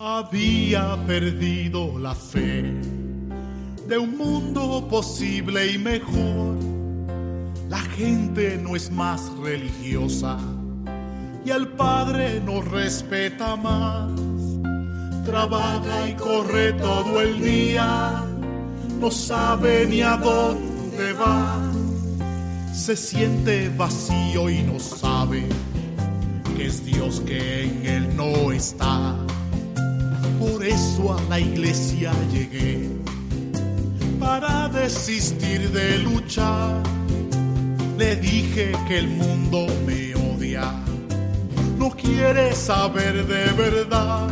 [0.08, 2.62] Había perdido la fe
[3.88, 6.56] de un mundo posible y mejor.
[7.68, 10.38] La gente no es más religiosa
[11.44, 14.12] y al Padre no respeta más.
[15.24, 18.22] Trabaja y corre todo el día,
[19.00, 21.60] no sabe ni a dónde va.
[22.72, 25.48] Se siente vacío y no sabe
[26.56, 29.16] que es Dios que en él no está.
[30.38, 32.90] Por eso a la iglesia llegué,
[34.20, 36.82] para desistir de luchar.
[37.98, 40.72] Le dije que el mundo me odia,
[41.78, 44.28] no quiere saber de verdad.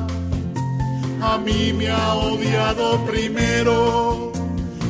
[1.23, 4.33] A mí me ha odiado primero,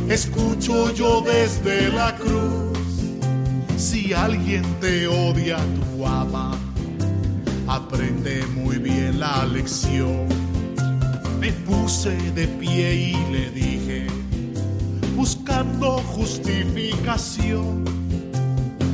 [0.09, 2.77] escucho yo desde la cruz.
[3.77, 6.59] Si alguien te odia, tú ama
[7.68, 10.43] aprende muy bien la lección.
[11.44, 14.07] Me puse de pie y le dije,
[15.14, 17.85] buscando justificación,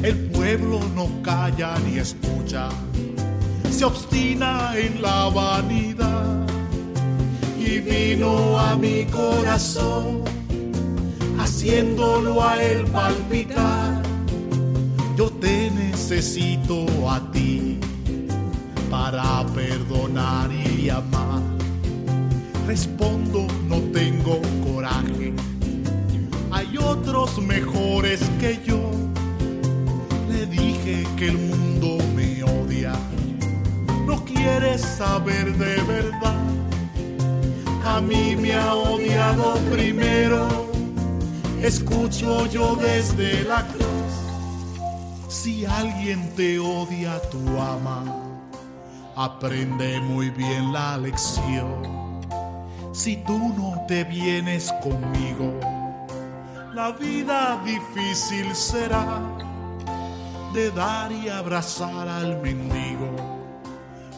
[0.02, 2.68] el pueblo no calla ni escucha,
[3.70, 6.44] se obstina en la vanidad
[7.56, 10.24] y vino a mi corazón,
[11.38, 14.02] haciéndolo a él palpitar.
[15.16, 17.78] Yo te necesito a ti
[18.90, 21.59] para perdonar y amar.
[22.70, 25.35] Respondo, no tengo coraje.
[26.52, 28.92] Hay otros mejores que yo.
[30.28, 32.92] Le dije que el mundo me odia.
[34.06, 36.44] No quiere saber de verdad.
[37.85, 40.70] A mí me ha odiado primero.
[41.61, 44.12] Escucho yo desde la cruz.
[45.28, 48.04] Si alguien te odia, tú ama
[49.16, 51.99] aprende muy bien la lección.
[52.92, 55.59] Si tú no te vienes conmigo,
[56.74, 59.22] la vida difícil será
[60.53, 63.14] de dar y abrazar al mendigo,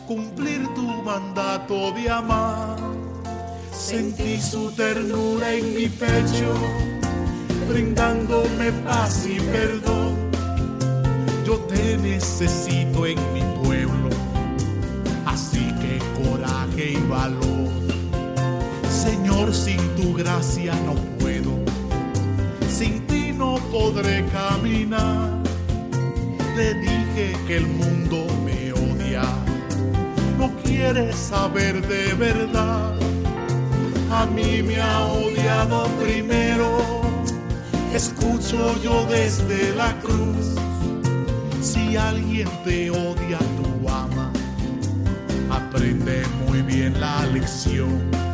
[0.06, 2.76] cumplir tu mandato de amar.
[3.70, 6.54] Sentí su ternura en mi pecho,
[7.68, 10.30] brindándome paz y perdón.
[11.44, 14.02] Yo te necesito en mi pueblo
[16.22, 17.51] coraje y valor.
[19.02, 21.58] Señor, sin tu gracia no puedo,
[22.68, 25.42] sin ti no podré caminar.
[26.56, 29.24] Le dije que el mundo me odia,
[30.38, 32.94] no quiere saber de verdad.
[34.12, 36.78] A mí me ha odiado primero,
[37.92, 40.54] escucho yo desde la cruz.
[41.60, 44.30] Si alguien te odia, tú ama
[45.50, 48.31] aprende muy bien la lección.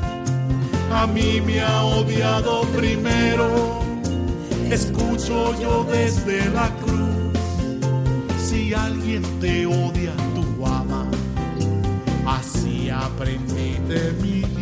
[0.90, 3.80] A mí me ha odiado primero,
[4.70, 7.38] escucho yo desde la cruz.
[8.38, 11.08] Si alguien te odia, tú ama,
[12.26, 14.58] así aprendí de mi Dios.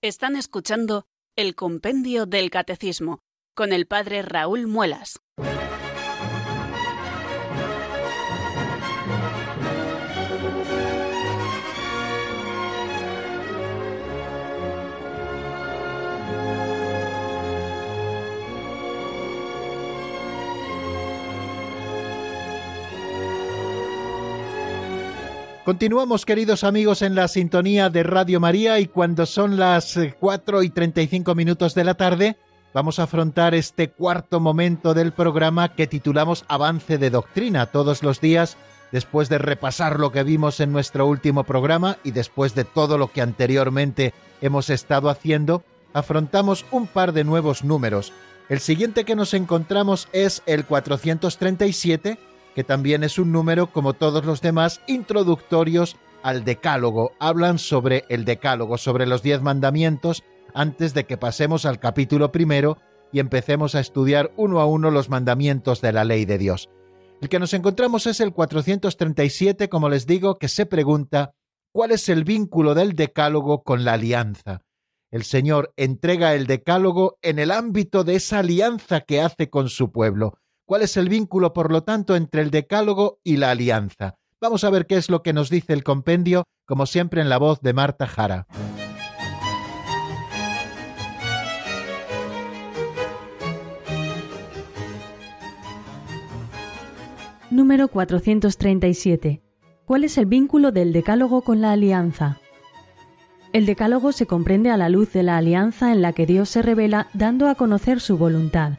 [0.00, 3.20] Están escuchando el Compendio del Catecismo
[3.54, 5.23] con el Padre Raúl Muelas.
[25.64, 30.64] Continuamos, queridos amigos, en la sintonía de Radio María y cuando son las 4 eh,
[30.66, 32.36] y 35 minutos de la tarde,
[32.74, 37.66] vamos a afrontar este cuarto momento del programa que titulamos Avance de Doctrina.
[37.66, 38.58] Todos los días,
[38.92, 43.12] después de repasar lo que vimos en nuestro último programa y después de todo lo
[43.12, 45.62] que anteriormente hemos estado haciendo,
[45.92, 48.12] afrontamos un par de nuevos números.
[48.48, 52.18] El siguiente que nos encontramos es el 437
[52.54, 57.12] que también es un número como todos los demás introductorios al Decálogo.
[57.18, 60.22] Hablan sobre el Decálogo, sobre los diez mandamientos,
[60.54, 62.78] antes de que pasemos al capítulo primero
[63.12, 66.70] y empecemos a estudiar uno a uno los mandamientos de la ley de Dios.
[67.20, 71.34] El que nos encontramos es el 437, como les digo, que se pregunta
[71.72, 74.62] ¿cuál es el vínculo del Decálogo con la alianza?
[75.10, 79.92] El Señor entrega el Decálogo en el ámbito de esa alianza que hace con su
[79.92, 80.38] pueblo.
[80.66, 84.16] ¿Cuál es el vínculo, por lo tanto, entre el Decálogo y la Alianza?
[84.40, 87.38] Vamos a ver qué es lo que nos dice el compendio, como siempre en la
[87.38, 88.46] voz de Marta Jara.
[97.54, 99.40] Número 437.
[99.84, 102.40] ¿Cuál es el vínculo del Decálogo con la alianza?
[103.52, 106.62] El Decálogo se comprende a la luz de la alianza en la que Dios se
[106.62, 108.72] revela dando a conocer su voluntad.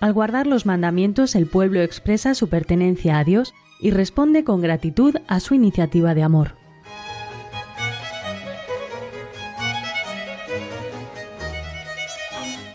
[0.00, 5.16] Al guardar los mandamientos el pueblo expresa su pertenencia a Dios y responde con gratitud
[5.26, 6.57] a su iniciativa de amor.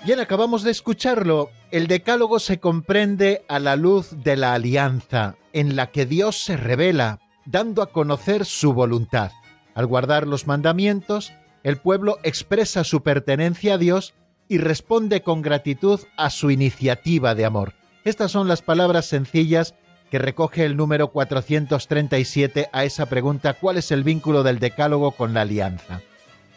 [0.06, 1.50] Bien, acabamos de escucharlo.
[1.72, 6.58] El decálogo se comprende a la luz de la alianza, en la que Dios se
[6.58, 9.32] revela, dando a conocer su voluntad.
[9.76, 11.32] Al guardar los mandamientos,
[11.64, 14.14] el pueblo expresa su pertenencia a Dios
[14.50, 17.74] y responde con gratitud a su iniciativa de amor.
[18.04, 19.74] Estas son las palabras sencillas
[20.12, 25.34] que recoge el número 437 a esa pregunta ¿cuál es el vínculo del decálogo con
[25.34, 26.02] la alianza?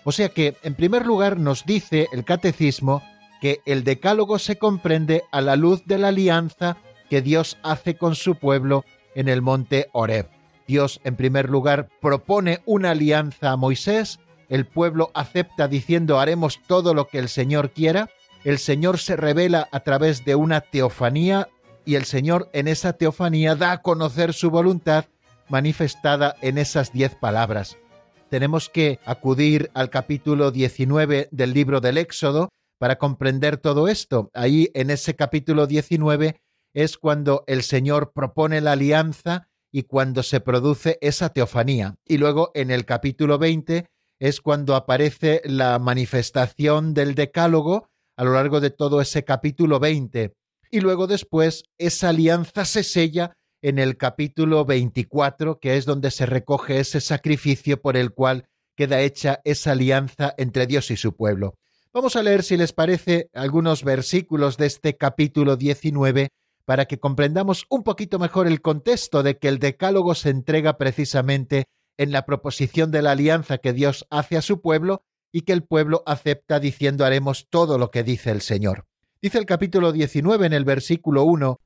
[0.03, 3.03] O sea que, en primer lugar, nos dice el catecismo
[3.41, 6.77] que el decálogo se comprende a la luz de la alianza
[7.09, 8.85] que Dios hace con su pueblo
[9.15, 10.29] en el monte Horeb.
[10.67, 14.19] Dios, en primer lugar, propone una alianza a Moisés,
[14.49, 18.11] el pueblo acepta diciendo haremos todo lo que el Señor quiera,
[18.45, 21.49] el Señor se revela a través de una teofanía
[21.85, 25.07] y el Señor en esa teofanía da a conocer su voluntad
[25.49, 27.77] manifestada en esas diez palabras.
[28.29, 34.31] Tenemos que acudir al capítulo 19 del libro del Éxodo para comprender todo esto.
[34.35, 36.41] Ahí en ese capítulo 19
[36.75, 41.97] es cuando el Señor propone la alianza y cuando se produce esa teofanía.
[42.07, 43.87] Y luego en el capítulo 20
[44.19, 50.35] es cuando aparece la manifestación del decálogo a lo largo de todo ese capítulo 20.
[50.71, 56.27] Y luego después esa alianza se sella en el capítulo 24, que es donde se
[56.27, 61.57] recoge ese sacrificio por el cual queda hecha esa alianza entre Dios y su pueblo.
[61.97, 66.29] Vamos a leer, si les parece, algunos versículos de este capítulo 19
[66.67, 71.65] para que comprendamos un poquito mejor el contexto de que el decálogo se entrega precisamente
[71.97, 75.63] en la proposición de la alianza que Dios hace a su pueblo y que el
[75.63, 78.85] pueblo acepta diciendo haremos todo lo que dice el Señor.
[79.23, 81.59] Dice el capítulo 19 en el versículo 1,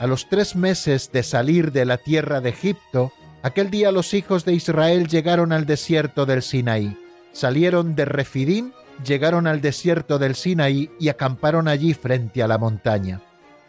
[0.00, 3.12] A los tres meses de salir de la tierra de Egipto,
[3.46, 6.98] aquel día los hijos de Israel llegaron al desierto del Sinaí.
[7.32, 8.72] Salieron de Refidín
[9.04, 13.22] llegaron al desierto del Sinaí y acamparon allí frente a la montaña.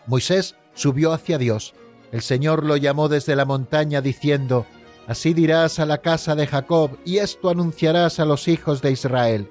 [0.05, 1.73] Moisés subió hacia Dios.
[2.11, 4.65] El Señor lo llamó desde la montaña diciendo,
[5.07, 9.49] Así dirás a la casa de Jacob, y esto anunciarás a los hijos de Israel.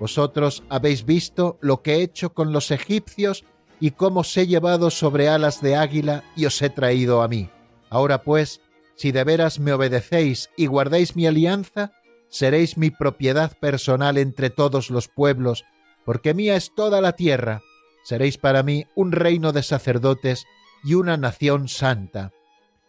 [0.00, 3.44] Vosotros habéis visto lo que he hecho con los egipcios
[3.80, 7.50] y cómo os he llevado sobre alas de águila y os he traído a mí.
[7.90, 8.60] Ahora pues,
[8.98, 11.92] si de veras me obedecéis y guardáis mi alianza,
[12.28, 15.64] seréis mi propiedad personal entre todos los pueblos,
[16.04, 17.62] porque mía es toda la tierra,
[18.02, 20.46] seréis para mí un reino de sacerdotes
[20.82, 22.32] y una nación santa.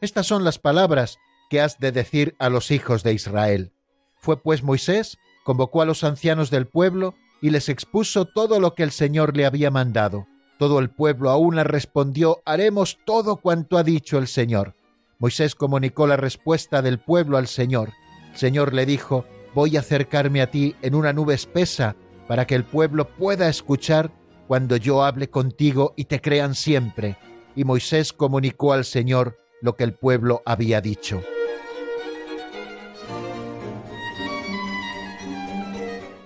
[0.01, 3.71] Estas son las palabras que has de decir a los hijos de Israel.
[4.17, 8.81] Fue pues Moisés, convocó a los ancianos del pueblo y les expuso todo lo que
[8.81, 10.25] el Señor le había mandado.
[10.57, 14.73] Todo el pueblo a una respondió, haremos todo cuanto ha dicho el Señor.
[15.19, 17.91] Moisés comunicó la respuesta del pueblo al Señor,
[18.33, 21.97] Señor le dijo, voy a acercarme a ti en una nube espesa
[22.27, 24.11] para que el pueblo pueda escuchar
[24.47, 27.17] cuando yo hable contigo y te crean siempre.
[27.53, 31.21] Y Moisés comunicó al Señor lo que el pueblo había dicho.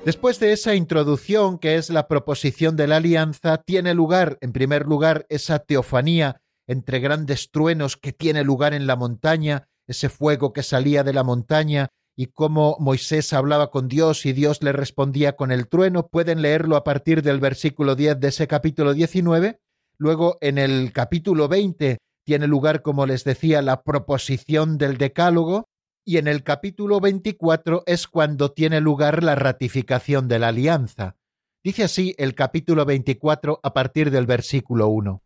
[0.05, 4.85] Después de esa introducción, que es la proposición de la alianza, tiene lugar, en primer
[4.85, 10.64] lugar, esa teofanía entre grandes truenos que tiene lugar en la montaña, ese fuego que
[10.64, 15.51] salía de la montaña y cómo Moisés hablaba con Dios y Dios le respondía con
[15.51, 16.07] el trueno.
[16.07, 19.59] Pueden leerlo a partir del versículo 10 de ese capítulo 19.
[19.97, 25.70] Luego en el capítulo 20 tiene lugar, como les decía, la proposición del decálogo
[26.05, 31.16] y en el capítulo 24 es cuando tiene lugar la ratificación de la alianza.
[31.64, 35.24] Dice así el capítulo 24 a partir del versículo 1.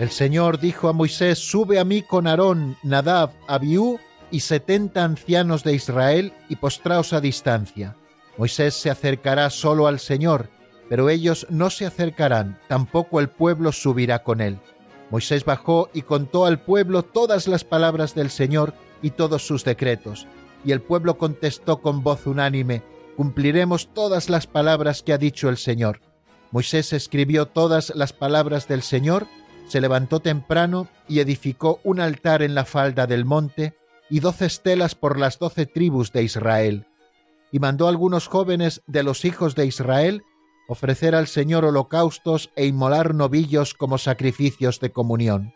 [0.00, 5.62] El Señor dijo a Moisés, sube a mí con Aarón, Nadab, Abiú y setenta ancianos
[5.62, 7.96] de Israel y postraos a distancia.
[8.38, 10.48] Moisés se acercará solo al Señor,
[10.88, 14.58] pero ellos no se acercarán, tampoco el pueblo subirá con él.
[15.10, 18.72] Moisés bajó y contó al pueblo todas las palabras del Señor
[19.02, 20.26] y todos sus decretos.
[20.64, 22.82] Y el pueblo contestó con voz unánime,
[23.18, 26.00] cumpliremos todas las palabras que ha dicho el Señor.
[26.52, 29.26] Moisés escribió todas las palabras del Señor
[29.70, 33.74] se levantó temprano y edificó un altar en la falda del monte
[34.10, 36.86] y doce estelas por las doce tribus de Israel.
[37.52, 40.22] y mandó a algunos jóvenes de los hijos de Israel
[40.68, 45.52] ofrecer al Señor holocaustos e inmolar novillos como sacrificios de comunión.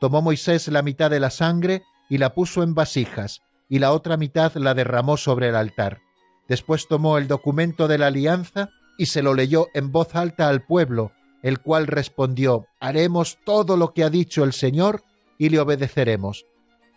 [0.00, 3.40] Tomó Moisés la mitad de la sangre y la puso en vasijas,
[3.70, 6.00] y la otra mitad la derramó sobre el altar.
[6.46, 10.62] Después tomó el documento de la alianza y se lo leyó en voz alta al
[10.66, 11.12] pueblo,
[11.42, 15.02] el cual respondió, Haremos todo lo que ha dicho el Señor
[15.38, 16.46] y le obedeceremos.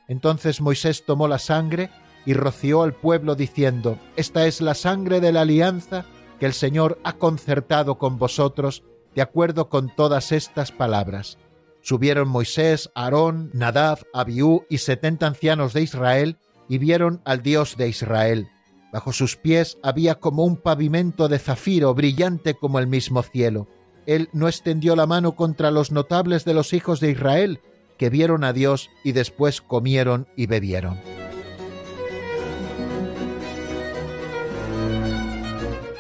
[0.08, 1.90] Entonces Moisés tomó la sangre
[2.26, 6.06] y roció al pueblo diciendo, Esta es la sangre de la alianza
[6.40, 8.84] que el Señor ha concertado con vosotros,
[9.16, 11.38] de acuerdo con todas estas palabras.
[11.82, 16.38] Subieron Moisés, Aarón, Nadab, Abiú y setenta ancianos de Israel,
[16.70, 18.50] y vieron al Dios de Israel.
[18.92, 23.68] Bajo sus pies había como un pavimento de zafiro brillante como el mismo cielo.
[24.06, 27.60] Él no extendió la mano contra los notables de los hijos de Israel,
[27.98, 31.00] que vieron a Dios y después comieron y bebieron.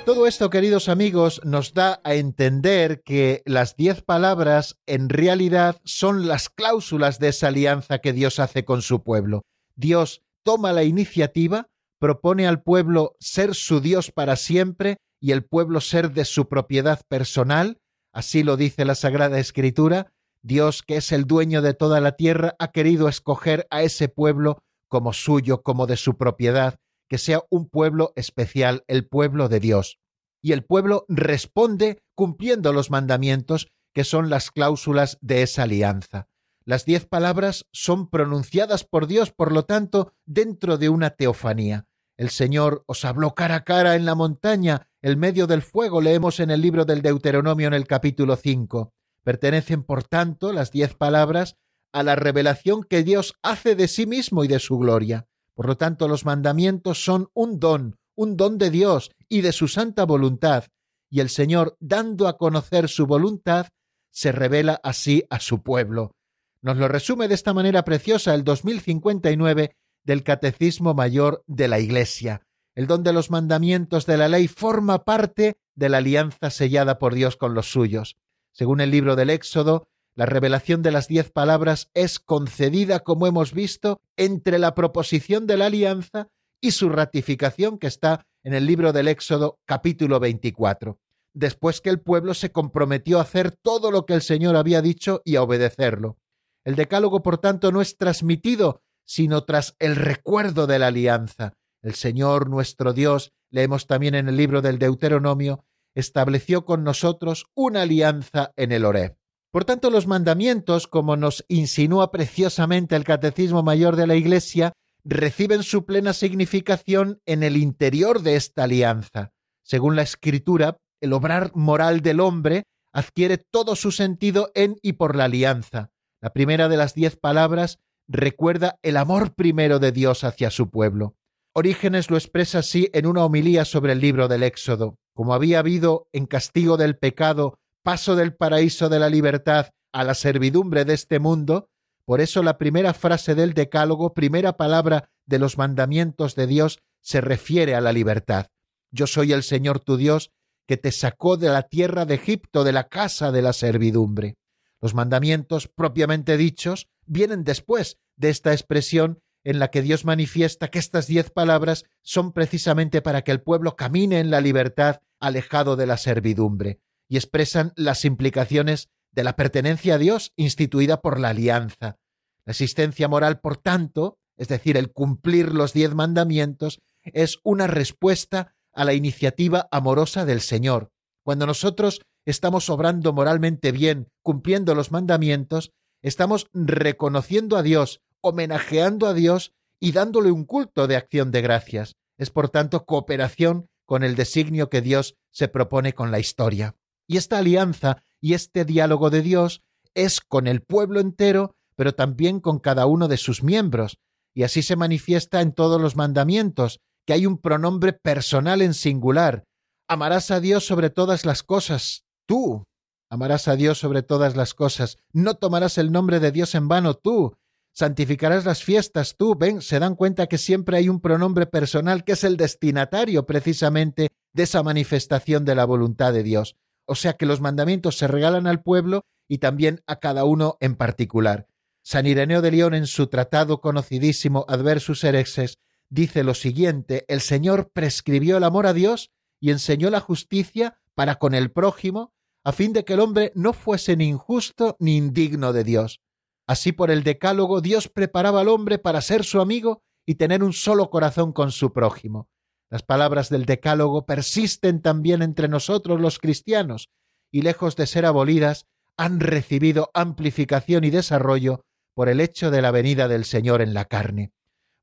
[0.05, 6.27] Todo esto, queridos amigos, nos da a entender que las diez palabras en realidad son
[6.27, 9.43] las cláusulas de esa alianza que Dios hace con su pueblo.
[9.77, 11.67] Dios toma la iniciativa,
[11.99, 16.99] propone al pueblo ser su Dios para siempre y el pueblo ser de su propiedad
[17.07, 17.77] personal,
[18.13, 22.55] así lo dice la Sagrada Escritura, Dios, que es el dueño de toda la tierra,
[22.59, 27.69] ha querido escoger a ese pueblo como suyo, como de su propiedad, que sea un
[27.69, 29.99] pueblo especial, el pueblo de Dios.
[30.41, 36.27] Y el pueblo responde cumpliendo los mandamientos que son las cláusulas de esa alianza.
[36.65, 41.87] Las diez palabras son pronunciadas por Dios, por lo tanto, dentro de una teofanía.
[42.17, 46.39] El Señor os habló cara a cara en la montaña, el medio del fuego, leemos
[46.39, 48.93] en el libro del Deuteronomio en el capítulo 5.
[49.21, 51.57] Pertenecen, por tanto, las diez palabras
[51.91, 55.27] a la revelación que Dios hace de sí mismo y de su gloria.
[55.55, 59.67] Por lo tanto, los mandamientos son un don, un don de Dios y de su
[59.67, 60.67] santa voluntad,
[61.09, 63.67] y el Señor, dando a conocer su voluntad,
[64.09, 66.15] se revela así a su pueblo.
[66.61, 69.75] Nos lo resume de esta manera preciosa el 2059
[70.05, 72.47] del Catecismo Mayor de la Iglesia.
[72.75, 77.13] El don de los mandamientos de la ley forma parte de la alianza sellada por
[77.13, 78.17] Dios con los suyos.
[78.51, 83.53] Según el libro del Éxodo, la revelación de las diez palabras es concedida, como hemos
[83.53, 86.29] visto, entre la proposición de la alianza
[86.61, 90.99] y su ratificación que está en el libro del Éxodo capítulo 24,
[91.33, 95.21] después que el pueblo se comprometió a hacer todo lo que el Señor había dicho
[95.25, 96.17] y a obedecerlo.
[96.63, 101.53] El decálogo, por tanto, no es transmitido, sino tras el recuerdo de la alianza.
[101.83, 105.65] El Señor nuestro Dios, leemos también en el libro del Deuteronomio,
[105.95, 109.17] estableció con nosotros una alianza en el Horeb.
[109.51, 114.73] Por tanto, los mandamientos, como nos insinúa preciosamente el Catecismo Mayor de la Iglesia,
[115.03, 119.33] reciben su plena significación en el interior de esta alianza.
[119.61, 122.63] Según la Escritura, el obrar moral del hombre
[122.93, 125.91] adquiere todo su sentido en y por la alianza.
[126.21, 131.15] La primera de las diez palabras recuerda el amor primero de Dios hacia su pueblo.
[131.55, 134.97] Orígenes lo expresa así en una homilía sobre el libro del Éxodo.
[135.13, 140.15] Como había habido en castigo del pecado paso del paraíso de la libertad a la
[140.15, 141.69] servidumbre de este mundo,
[142.05, 147.21] por eso la primera frase del Decálogo, primera palabra de los mandamientos de Dios, se
[147.21, 148.47] refiere a la libertad.
[148.89, 150.31] Yo soy el Señor tu Dios,
[150.65, 154.37] que te sacó de la tierra de Egipto, de la casa de la servidumbre.
[154.81, 160.79] Los mandamientos propiamente dichos vienen después de esta expresión en la que Dios manifiesta que
[160.79, 165.85] estas diez palabras son precisamente para que el pueblo camine en la libertad alejado de
[165.85, 171.97] la servidumbre y expresan las implicaciones de la pertenencia a Dios instituida por la alianza.
[172.45, 178.55] La existencia moral, por tanto, es decir, el cumplir los diez mandamientos, es una respuesta
[178.73, 180.91] a la iniciativa amorosa del Señor.
[181.23, 185.71] Cuando nosotros estamos obrando moralmente bien, cumpliendo los mandamientos,
[186.01, 191.95] estamos reconociendo a Dios, homenajeando a Dios y dándole un culto de acción de gracias.
[192.17, 196.75] Es por tanto cooperación con el designio que Dios se propone con la historia.
[197.05, 199.61] Y esta alianza y este diálogo de Dios
[199.93, 203.99] es con el pueblo entero, pero también con cada uno de sus miembros,
[204.33, 209.43] y así se manifiesta en todos los mandamientos, que hay un pronombre personal en singular.
[209.87, 212.63] Amarás a Dios sobre todas las cosas, tú.
[213.09, 214.97] Amarás a Dios sobre todas las cosas.
[215.11, 217.35] No tomarás el nombre de Dios en vano, tú.
[217.73, 219.35] Santificarás las fiestas, tú.
[219.35, 224.09] Ven, se dan cuenta que siempre hay un pronombre personal que es el destinatario precisamente
[224.31, 226.55] de esa manifestación de la voluntad de Dios.
[226.85, 230.75] O sea que los mandamientos se regalan al pueblo y también a cada uno en
[230.75, 231.47] particular.
[231.81, 235.57] San Ireneo de León en su tratado conocidísimo Adversus Herexes
[235.89, 241.15] dice lo siguiente, el Señor prescribió el amor a Dios y enseñó la justicia para
[241.15, 242.13] con el prójimo,
[242.43, 246.01] a fin de que el hombre no fuese ni injusto ni indigno de Dios.
[246.47, 250.53] Así por el decálogo Dios preparaba al hombre para ser su amigo y tener un
[250.53, 252.29] solo corazón con su prójimo.
[252.69, 256.89] Las palabras del decálogo persisten también entre nosotros los cristianos
[257.31, 258.67] y lejos de ser abolidas,
[258.97, 261.65] han recibido amplificación y desarrollo
[261.95, 264.33] por el hecho de la venida del Señor en la carne.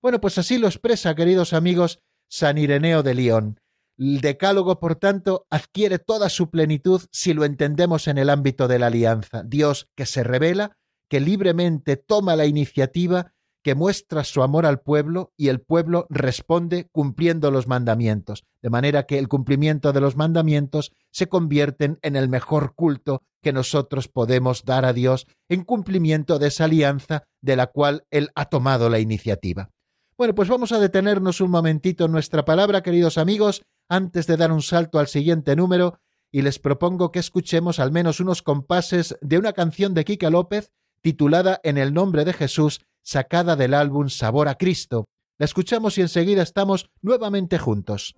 [0.02, 3.60] Bueno, pues así lo expresa, queridos amigos, San Ireneo de León.
[3.98, 8.78] El decálogo, por tanto, adquiere toda su plenitud si lo entendemos en el ámbito de
[8.78, 9.42] la alianza.
[9.44, 10.78] Dios que se revela,
[11.10, 16.88] que libremente toma la iniciativa, que muestra su amor al pueblo y el pueblo responde
[16.92, 22.28] cumpliendo los mandamientos, de manera que el cumplimiento de los mandamientos se convierten en el
[22.28, 27.66] mejor culto que nosotros podemos dar a Dios en cumplimiento de esa alianza de la
[27.66, 29.70] cual Él ha tomado la iniciativa.
[30.16, 34.52] Bueno, pues vamos a detenernos un momentito en nuestra palabra, queridos amigos, antes de dar
[34.52, 35.98] un salto al siguiente número,
[36.30, 40.70] y les propongo que escuchemos al menos unos compases de una canción de Quique López
[41.02, 45.06] titulada En el nombre de Jesús, sacada del álbum Sabor a Cristo.
[45.38, 48.14] La escuchamos y enseguida estamos nuevamente juntos.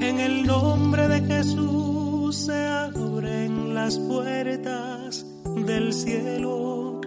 [0.00, 5.24] En el nombre de Jesús se abren las puertas
[5.56, 7.00] del cielo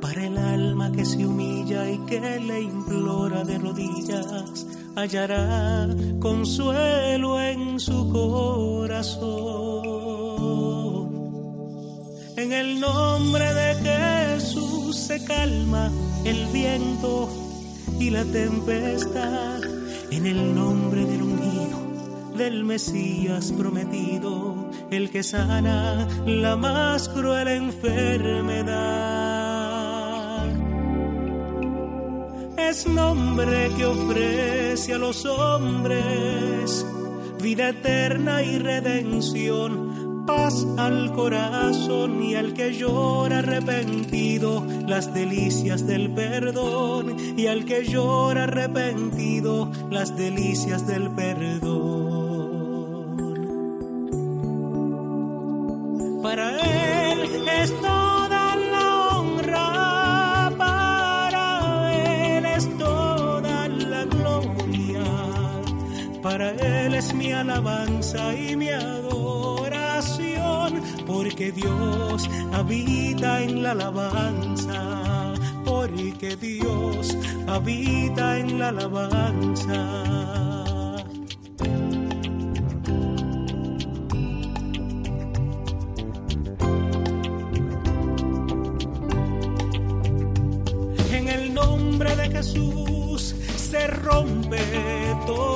[0.00, 5.88] para el alma que se humilla y que le implora de rodillas, hallará
[6.20, 9.46] consuelo en su corazón.
[12.36, 15.90] En el nombre de Jesús se calma
[16.24, 17.28] el viento
[18.00, 19.62] y la tempestad,
[20.10, 21.86] en el nombre del ungido
[22.36, 29.15] del Mesías prometido, el que sana la más cruel enfermedad.
[32.84, 36.84] Nombre que ofrece a los hombres
[37.40, 46.10] vida eterna y redención, paz al corazón y al que llora arrepentido, las delicias del
[46.10, 52.06] perdón y al que llora arrepentido, las delicias del perdón.
[57.62, 58.15] es toda la
[66.36, 70.02] para Él es mi alabanza y mi adoración,
[71.06, 75.32] porque Dios habita en la alabanza,
[75.64, 77.16] porque Dios
[77.46, 79.82] habita en la alabanza.
[92.32, 94.58] Jesús se rompe
[95.26, 95.55] toda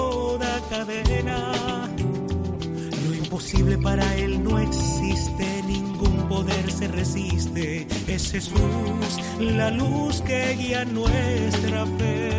[3.50, 7.86] imposible para Él no existe, ningún poder se resiste.
[8.06, 8.58] Es Jesús
[9.38, 12.30] la luz que guía nuestra fe.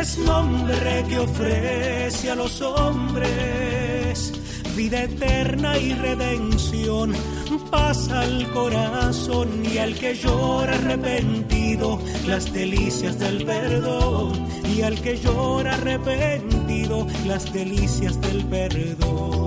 [0.00, 4.32] Es nombre que ofrece a los hombres
[4.76, 7.12] vida eterna y redención
[7.58, 15.16] paz al corazón y al que llora arrepentido las delicias del perdón y al que
[15.18, 19.42] llora arrepentido las delicias del perdón.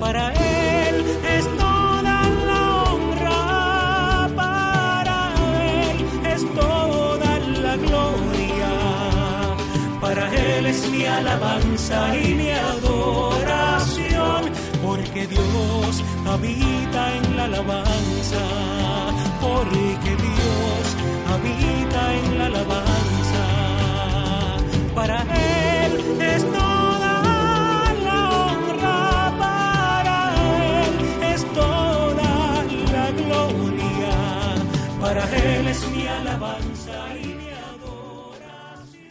[0.00, 1.04] Para él
[1.36, 5.32] es toda la honra, para
[5.64, 5.96] él
[6.34, 8.72] es toda la gloria,
[10.00, 12.85] para él es mi alabanza y mi adoración
[16.36, 18.42] habita en la alabanza,
[19.40, 20.84] porque Dios
[21.32, 23.44] habita en la alabanza.
[24.94, 27.22] Para Él es toda
[28.06, 28.20] la
[28.50, 30.18] honra, para
[30.84, 30.92] Él
[31.32, 34.14] es toda la gloria,
[35.00, 39.06] para Él es mi alabanza y mi adoración.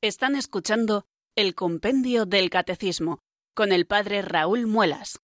[0.00, 3.18] Están escuchando el Compendio del Catecismo
[3.54, 5.18] con el padre Raúl Muelas.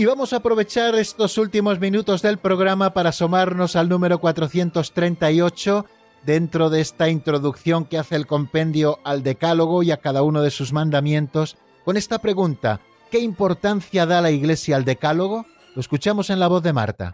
[0.00, 5.84] Y vamos a aprovechar estos últimos minutos del programa para asomarnos al número 438
[6.24, 10.50] dentro de esta introducción que hace el compendio al Decálogo y a cada uno de
[10.50, 12.80] sus mandamientos, con esta pregunta,
[13.10, 15.44] ¿qué importancia da la Iglesia al Decálogo?
[15.74, 17.12] Lo escuchamos en la voz de Marta.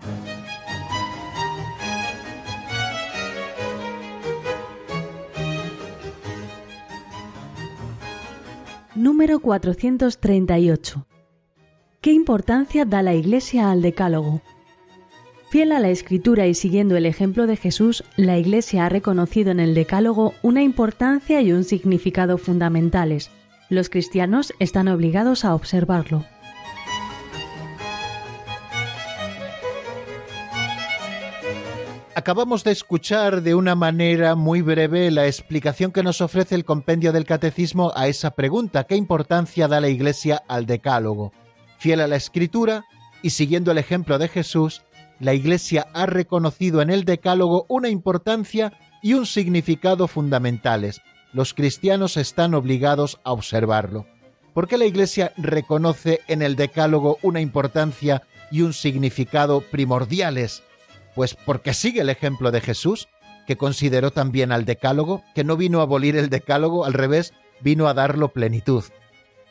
[8.95, 11.05] Número 438.
[12.07, 14.40] ¿Qué importancia da la Iglesia al Decálogo?
[15.50, 19.59] Fiel a la Escritura y siguiendo el ejemplo de Jesús, la Iglesia ha reconocido en
[19.59, 23.32] el Decálogo una importancia y un significado fundamentales.
[23.70, 26.24] Los cristianos están obligados a observarlo.
[32.14, 37.12] Acabamos de escuchar de una manera muy breve la explicación que nos ofrece el compendio
[37.12, 41.32] del catecismo a esa pregunta, ¿qué importancia da la Iglesia al decálogo?
[41.78, 42.84] Fiel a la Escritura
[43.22, 44.82] y siguiendo el ejemplo de Jesús,
[45.18, 48.72] la Iglesia ha reconocido en el decálogo una importancia
[49.02, 51.00] y un significado fundamentales.
[51.32, 54.06] Los cristianos están obligados a observarlo.
[54.52, 60.62] ¿Por qué la Iglesia reconoce en el decálogo una importancia y un significado primordiales?
[61.14, 63.08] Pues porque sigue el ejemplo de Jesús,
[63.46, 67.86] que consideró también al decálogo, que no vino a abolir el decálogo, al revés, vino
[67.86, 68.84] a darlo plenitud.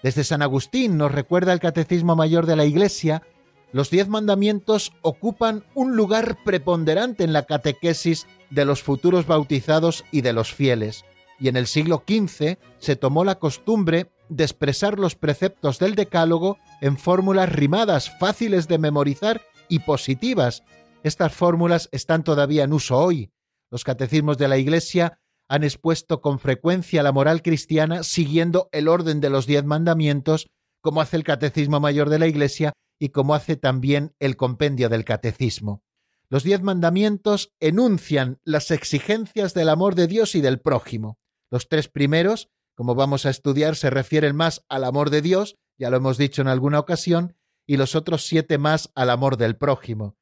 [0.06, 3.24] Desde San Agustín nos recuerda el Catecismo Mayor de la Iglesia,
[3.72, 10.22] los diez mandamientos ocupan un lugar preponderante en la catequesis de los futuros bautizados y
[10.22, 11.06] de los fieles,
[11.40, 16.60] y en el siglo XV se tomó la costumbre de expresar los preceptos del decálogo
[16.82, 20.62] en fórmulas rimadas, fáciles de memorizar y positivas,
[21.02, 23.32] estas fórmulas están todavía en uso hoy.
[23.72, 25.18] Los catecismos de la Iglesia
[25.48, 30.48] han expuesto con frecuencia la moral cristiana siguiendo el orden de los diez mandamientos,
[30.82, 35.06] como hace el Catecismo Mayor de la Iglesia y como hace también el compendio del
[35.06, 35.84] Catecismo.
[36.30, 41.20] Los diez mandamientos enuncian las exigencias del amor de Dios y del prójimo.
[41.52, 45.90] Los tres primeros, como vamos a estudiar, se refieren más al amor de Dios, ya
[45.90, 47.36] lo hemos dicho en alguna ocasión,
[47.68, 50.18] y los otros siete más al amor del prójimo.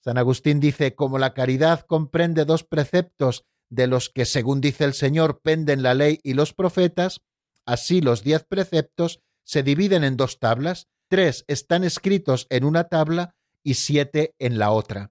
[0.00, 4.94] San Agustín dice, como la caridad comprende dos preceptos de los que, según dice el
[4.94, 7.20] Señor, penden la ley y los profetas,
[7.66, 13.34] así los diez preceptos se dividen en dos tablas, tres están escritos en una tabla
[13.62, 15.10] y siete en la otra.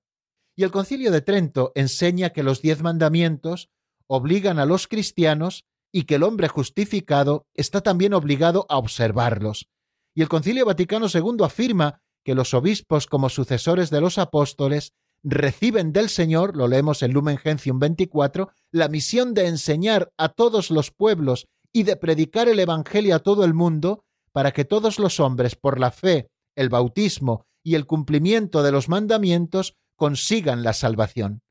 [0.55, 3.69] Y el concilio de Trento enseña que los diez mandamientos
[4.07, 9.67] obligan a los cristianos y que el hombre justificado está también obligado a observarlos.
[10.15, 14.93] Y el concilio Vaticano II afirma que los obispos como sucesores de los apóstoles
[15.23, 20.69] reciben del Señor, lo leemos en Lumen Gentium 24, la misión de enseñar a todos
[20.69, 25.19] los pueblos y de predicar el Evangelio a todo el mundo, para que todos los
[25.19, 31.41] hombres, por la fe, el bautismo y el cumplimiento de los mandamientos, consigan la salvación.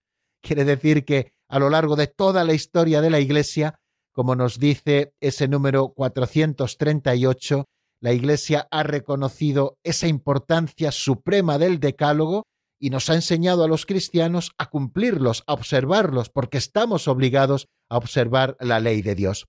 [0.43, 3.79] Quiere decir que a lo largo de toda la historia de la Iglesia,
[4.13, 7.65] como nos dice ese número 438,
[8.01, 12.47] la Iglesia ha reconocido esa importancia suprema del decálogo
[12.83, 17.97] y nos ha enseñado a los cristianos a cumplirlos, a observarlos, porque estamos obligados a
[17.97, 19.47] observar la ley de Dios.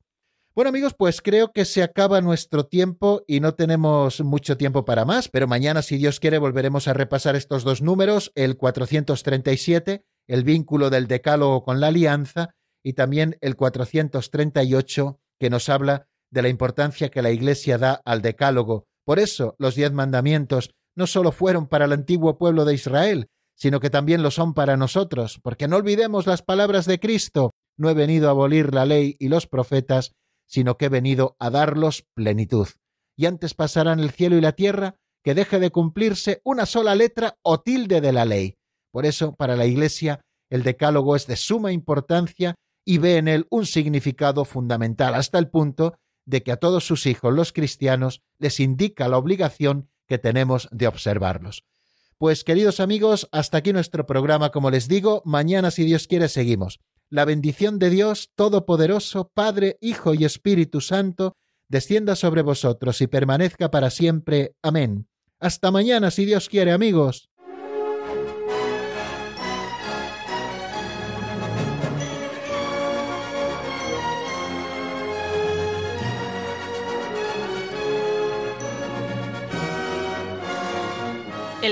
[0.54, 5.04] Bueno amigos, pues creo que se acaba nuestro tiempo y no tenemos mucho tiempo para
[5.04, 10.44] más, pero mañana, si Dios quiere, volveremos a repasar estos dos números, el 437, el
[10.44, 12.54] vínculo del decálogo con la alianza,
[12.84, 18.22] y también el 438, que nos habla de la importancia que la Iglesia da al
[18.22, 18.86] decálogo.
[19.06, 23.80] Por eso los diez mandamientos no solo fueron para el antiguo pueblo de Israel, sino
[23.80, 27.94] que también lo son para nosotros, porque no olvidemos las palabras de Cristo, no he
[27.94, 30.14] venido a abolir la ley y los profetas,
[30.48, 32.68] sino que he venido a darlos plenitud.
[33.16, 37.38] Y antes pasarán el cielo y la tierra que deje de cumplirse una sola letra
[37.42, 38.58] o tilde de la ley.
[38.92, 43.48] Por eso, para la Iglesia, el decálogo es de suma importancia y ve en él
[43.50, 48.60] un significado fundamental, hasta el punto de que a todos sus hijos los cristianos les
[48.60, 51.64] indica la obligación que tenemos de observarlos.
[52.18, 56.80] Pues queridos amigos, hasta aquí nuestro programa, como les digo, mañana si Dios quiere seguimos.
[57.10, 61.36] La bendición de Dios Todopoderoso, Padre, Hijo y Espíritu Santo,
[61.68, 64.56] descienda sobre vosotros y permanezca para siempre.
[64.62, 65.08] Amén.
[65.40, 67.30] Hasta mañana si Dios quiere, amigos.